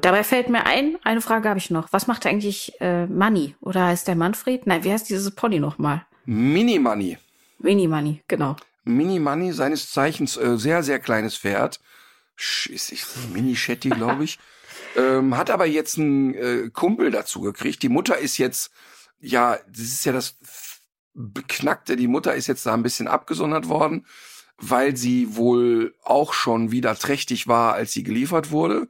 [0.00, 1.92] Dabei fällt mir ein, eine Frage habe ich noch.
[1.92, 3.54] Was macht eigentlich äh, Manny?
[3.60, 4.66] Oder heißt der Manfred?
[4.66, 6.06] Nein, wie heißt dieses Pony nochmal?
[6.24, 7.18] Mini Money.
[7.58, 8.56] Mini Money, genau.
[8.84, 11.78] Mini Money, seines Zeichens äh, sehr, sehr kleines Pferd.
[12.36, 14.38] Sch- Ist ich Mini Shetty, glaube ich.
[14.96, 17.82] Ähm, hat aber jetzt einen äh, Kumpel dazu gekriegt.
[17.82, 18.70] Die Mutter ist jetzt,
[19.20, 20.36] ja, das ist ja das
[21.14, 21.96] Beknackte.
[21.96, 24.06] Die Mutter ist jetzt da ein bisschen abgesondert worden,
[24.58, 28.88] weil sie wohl auch schon wieder trächtig war, als sie geliefert wurde.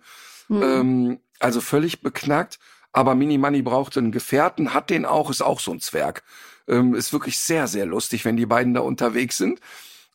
[0.48, 0.62] Hm.
[0.62, 2.58] Ähm, also völlig beknackt.
[2.92, 6.22] Aber Mini Money brauchte einen Gefährten, hat den auch, ist auch so ein Zwerg.
[6.68, 9.60] Ähm, ist wirklich sehr, sehr lustig, wenn die beiden da unterwegs sind.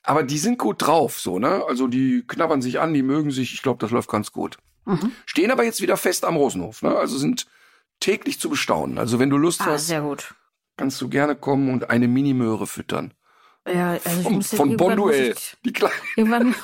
[0.04, 1.64] Aber die sind gut drauf, so, ne?
[1.68, 3.54] Also die knabbern sich an, die mögen sich.
[3.54, 4.58] Ich glaube, das läuft ganz gut.
[4.88, 5.12] Mhm.
[5.26, 6.96] Stehen aber jetzt wieder fest am Rosenhof, ne?
[6.98, 7.46] Also sind
[8.00, 8.98] täglich zu bestaunen.
[8.98, 10.34] Also wenn du Lust Ah, hast, sehr gut.
[10.78, 13.14] kannst du gerne kommen und eine Mini-Möhre füttern.
[13.68, 15.36] Ja, also ich von muss Bonduell.
[15.66, 16.56] Die kleine, Irgendwann,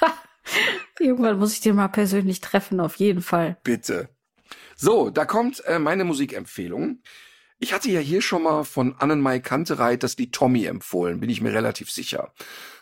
[1.00, 3.56] irgendwann muss ich den mal persönlich treffen, auf jeden Fall.
[3.64, 4.08] bitte.
[4.76, 7.02] So, da kommt äh, meine Musikempfehlung.
[7.58, 11.40] Ich hatte ja hier schon mal von Annenmai Kantereit das Lied Tommy empfohlen, bin ich
[11.40, 12.32] mir relativ sicher.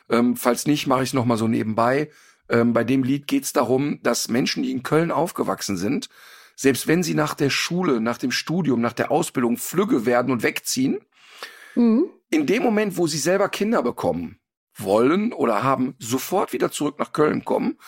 [0.09, 2.11] Ähm, falls nicht, mache ich es nochmal so nebenbei.
[2.51, 6.09] Ähm, bei dem Lied geht es darum, dass Menschen, die in Köln aufgewachsen sind,
[6.57, 10.43] selbst wenn sie nach der Schule, nach dem Studium, nach der Ausbildung flügge werden und
[10.43, 10.99] wegziehen,
[11.77, 12.11] Mhm.
[12.31, 14.41] in dem Moment, wo sie selber Kinder bekommen,
[14.75, 17.79] wollen oder haben, sofort wieder zurück nach Köln kommen,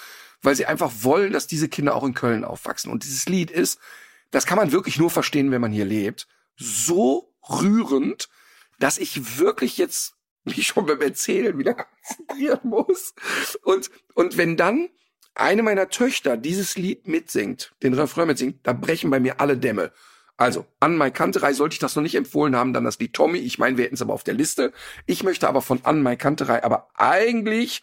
[0.40, 2.90] weil sie einfach wollen, dass diese Kinder auch in Köln aufwachsen.
[2.90, 3.78] Und dieses Lied ist,
[4.30, 8.28] das kann man wirklich nur verstehen, wenn man hier lebt, so rührend,
[8.78, 10.14] dass ich wirklich jetzt
[10.44, 11.74] mich schon beim Erzählen wieder
[12.06, 13.14] konzentrieren muss.
[13.62, 14.88] Und, und wenn dann
[15.34, 19.92] eine meiner Töchter dieses Lied mitsingt, den Refrain mitsingt, da brechen bei mir alle Dämme.
[20.36, 23.38] Also, an Mai Kanterei sollte ich das noch nicht empfohlen haben, dann das Lied Tommy.
[23.38, 24.72] Ich meine, wir hätten es aber auf der Liste.
[25.06, 27.82] Ich möchte aber von An Mai Kanterei aber eigentlich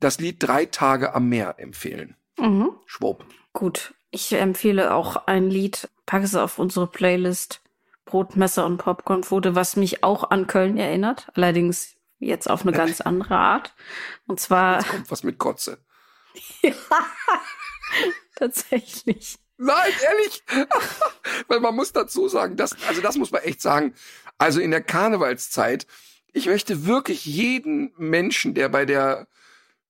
[0.00, 2.16] das Lied Drei Tage am Meer empfehlen.
[2.38, 2.70] Mhm.
[2.86, 3.26] Schwupp.
[3.52, 3.94] Gut.
[4.10, 7.60] Ich empfehle auch ein Lied, packe es auf unsere Playlist.
[8.06, 11.28] Brotmesser und Popcornpfote, was mich auch an Köln erinnert.
[11.34, 13.74] Allerdings jetzt auf eine ganz andere Art.
[14.26, 15.78] Und zwar Kommt was mit Kotze.
[18.36, 19.38] tatsächlich.
[19.56, 20.42] Nein, ehrlich.
[21.48, 23.94] Weil man muss dazu sagen, das, also das muss man echt sagen.
[24.38, 25.86] Also in der Karnevalszeit,
[26.32, 29.26] ich möchte wirklich jeden Menschen, der bei der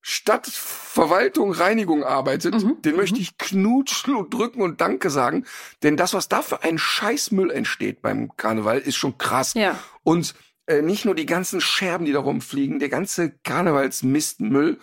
[0.01, 5.45] Stadtverwaltung Reinigung arbeitet, Mhm, den möchte ich knutschen und drücken und Danke sagen.
[5.83, 9.53] Denn das, was da für ein Scheißmüll entsteht beim Karneval, ist schon krass.
[9.53, 9.79] Ja.
[10.05, 10.35] Und
[10.69, 14.79] äh, nicht nur die ganzen Scherben, die da rumfliegen, der ganze Karnevalsmistmüll,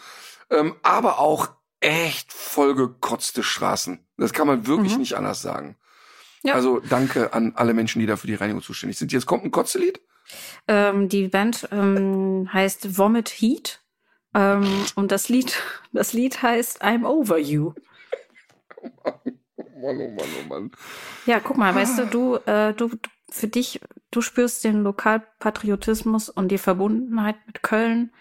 [0.50, 4.00] ähm, aber auch echt vollgekotzte Straßen.
[4.18, 5.00] Das kann man wirklich Mhm.
[5.00, 5.78] nicht anders sagen.
[6.44, 6.54] Ja.
[6.54, 9.12] Also danke an alle Menschen, die da für die Reinigung zuständig sind.
[9.12, 10.00] Jetzt kommt ein Kotzelied.
[10.68, 13.82] Ähm, die Band ähm, heißt Vomit Heat.
[14.34, 14.66] Ähm,
[14.96, 15.62] und das Lied,
[15.94, 17.74] das Lied heißt I'm Over You.
[18.82, 19.12] Oh
[19.82, 20.72] Mann, oh Mann, oh Mann.
[21.26, 22.92] Ja, guck mal, weißt du, du, äh, du,
[23.30, 28.12] für dich, du spürst den Lokalpatriotismus und die Verbundenheit mit Köln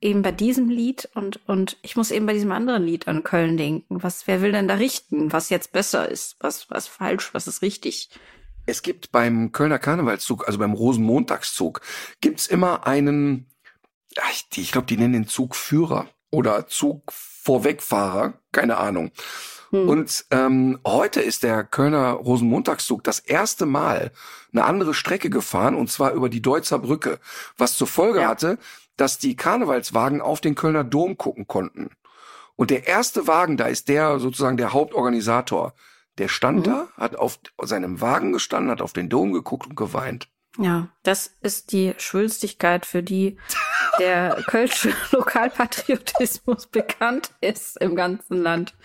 [0.00, 3.56] eben bei diesem Lied und, und ich muss eben bei diesem anderen Lied an Köln
[3.56, 4.02] denken.
[4.02, 5.32] Was, wer will denn da richten?
[5.32, 6.36] Was jetzt besser ist?
[6.40, 7.32] Was, was falsch?
[7.32, 8.10] Was ist richtig?
[8.66, 11.80] Es gibt beim Kölner Karnevalszug, also beim Rosenmontagszug,
[12.20, 13.46] gibt's immer einen,
[14.30, 19.10] ich, ich glaube, die nennen den Zugführer oder Zugvorwegfahrer, keine Ahnung.
[19.74, 19.88] Hm.
[19.88, 24.12] Und ähm, heute ist der Kölner Rosenmontagszug das erste Mal
[24.52, 27.18] eine andere Strecke gefahren, und zwar über die Deutzer Brücke,
[27.58, 28.28] was zur Folge Ja.
[28.28, 28.58] hatte,
[28.96, 31.90] dass die Karnevalswagen auf den Kölner Dom gucken konnten.
[32.54, 35.74] Und der erste Wagen, da ist der sozusagen der Hauptorganisator.
[36.18, 36.62] Der stand Mhm.
[36.70, 40.28] da, hat auf seinem Wagen gestanden, hat auf den Dom geguckt und geweint.
[40.56, 43.36] Ja, das ist die Schwülstigkeit, für die
[43.98, 48.76] der kölsche Lokalpatriotismus bekannt ist im ganzen Land.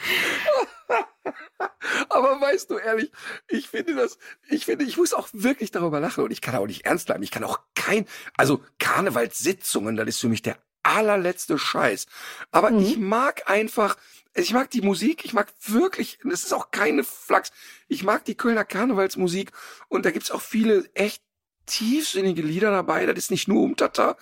[2.10, 3.12] Aber weißt du ehrlich,
[3.48, 4.18] ich finde das,
[4.50, 7.24] ich finde, ich muss auch wirklich darüber lachen und ich kann auch nicht ernst bleiben.
[7.24, 8.06] Ich kann auch kein,
[8.38, 12.08] also Karnevalssitzungen, das ist für mich der allerletzte Scheiß.
[12.52, 12.80] Aber Mhm.
[12.80, 13.98] ich mag einfach,
[14.34, 17.52] ich mag die Musik, ich mag wirklich, das ist auch keine Flachs,
[17.88, 19.52] ich mag die Kölner Karnevalsmusik
[19.88, 21.22] und da gibt's auch viele echt
[21.66, 24.18] tiefsinnige Lieder dabei, das ist nicht nur Umtata,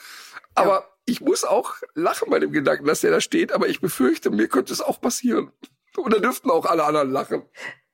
[0.55, 4.29] aber ich muss auch lachen bei dem Gedanken, dass der da steht, aber ich befürchte,
[4.29, 5.51] mir könnte es auch passieren.
[5.97, 7.41] Und da dürften auch alle anderen lachen.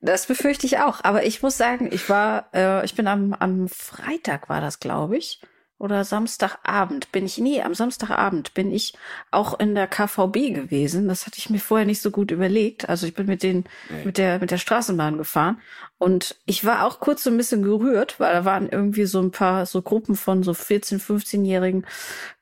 [0.00, 1.02] Das befürchte ich auch.
[1.02, 5.16] Aber ich muss sagen, ich war, äh, ich bin am, am Freitag war das, glaube
[5.16, 5.40] ich.
[5.78, 8.96] Oder Samstagabend bin ich, nee, am Samstagabend bin ich
[9.30, 11.08] auch in der KVB gewesen.
[11.08, 12.88] Das hatte ich mir vorher nicht so gut überlegt.
[12.88, 14.04] Also ich bin mit den, Nee.
[14.04, 15.60] mit der, mit der Straßenbahn gefahren.
[15.98, 19.30] Und ich war auch kurz so ein bisschen gerührt, weil da waren irgendwie so ein
[19.30, 21.86] paar so Gruppen von so 14, 15-Jährigen,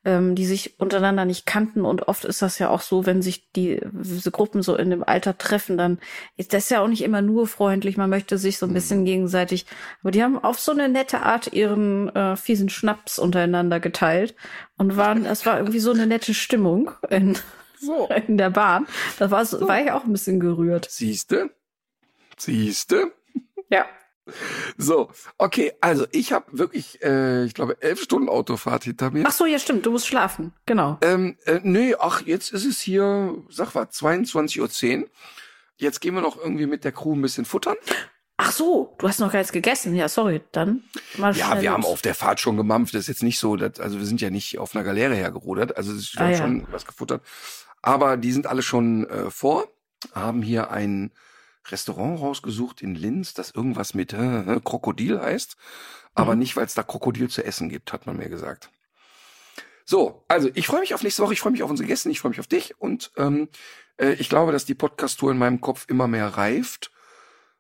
[0.05, 1.85] ähm, die sich untereinander nicht kannten.
[1.85, 5.05] Und oft ist das ja auch so, wenn sich die, diese Gruppen so in dem
[5.05, 5.99] Alter treffen, dann
[6.37, 7.99] ist das ja auch nicht immer nur freundlich.
[7.99, 9.05] Man möchte sich so ein bisschen mhm.
[9.05, 9.66] gegenseitig.
[10.01, 14.35] Aber die haben auf so eine nette Art ihren äh, fiesen Schnaps untereinander geteilt
[14.79, 17.39] und waren, es war irgendwie so eine nette Stimmung in,
[17.79, 18.09] so.
[18.27, 18.87] in der Bahn.
[19.19, 19.69] Da war, so.
[19.69, 20.89] war ich auch ein bisschen gerührt.
[20.91, 21.51] Siehste?
[22.39, 23.12] Siehste?
[23.73, 23.86] Ja.
[24.77, 29.24] So, okay, also ich habe wirklich, äh, ich glaube, elf Stunden Autofahrt hinter mir.
[29.27, 30.99] Ach so, ja stimmt, du musst schlafen, genau.
[31.01, 35.09] Ähm, äh, nee, ach, jetzt ist es hier, sag was, 22.10 Uhr.
[35.77, 37.77] Jetzt gehen wir noch irgendwie mit der Crew ein bisschen futtern.
[38.36, 39.94] Ach so, du hast noch gar nichts gegessen.
[39.97, 40.85] Ja, sorry, dann
[41.16, 41.78] mal Ja, wir los.
[41.78, 42.94] haben auf der Fahrt schon gemampft.
[42.94, 45.77] Das ist jetzt nicht so, dass, also wir sind ja nicht auf einer Galeere hergerudert.
[45.77, 46.66] Also es ist ah, schon ja.
[46.70, 47.23] was gefuttert.
[47.82, 49.66] Aber die sind alle schon äh, vor,
[50.15, 51.12] haben hier ein
[51.70, 55.56] Restaurant rausgesucht in Linz, das irgendwas mit äh, Krokodil heißt,
[56.14, 56.40] aber mhm.
[56.40, 58.70] nicht, weil es da Krokodil zu essen gibt, hat man mir gesagt.
[59.84, 62.20] So, also ich freue mich auf nächste Woche, ich freue mich auf unsere Gäste, ich
[62.20, 63.48] freue mich auf dich und ähm,
[63.98, 66.90] äh, ich glaube, dass die Podcast-Tour in meinem Kopf immer mehr reift.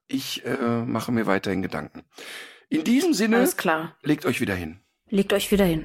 [0.08, 2.04] Ich äh, mache mir weiterhin Gedanken.
[2.68, 3.96] In diesem Sinne, Alles klar.
[4.02, 4.80] legt euch wieder hin.
[5.08, 5.84] Legt euch wieder hin.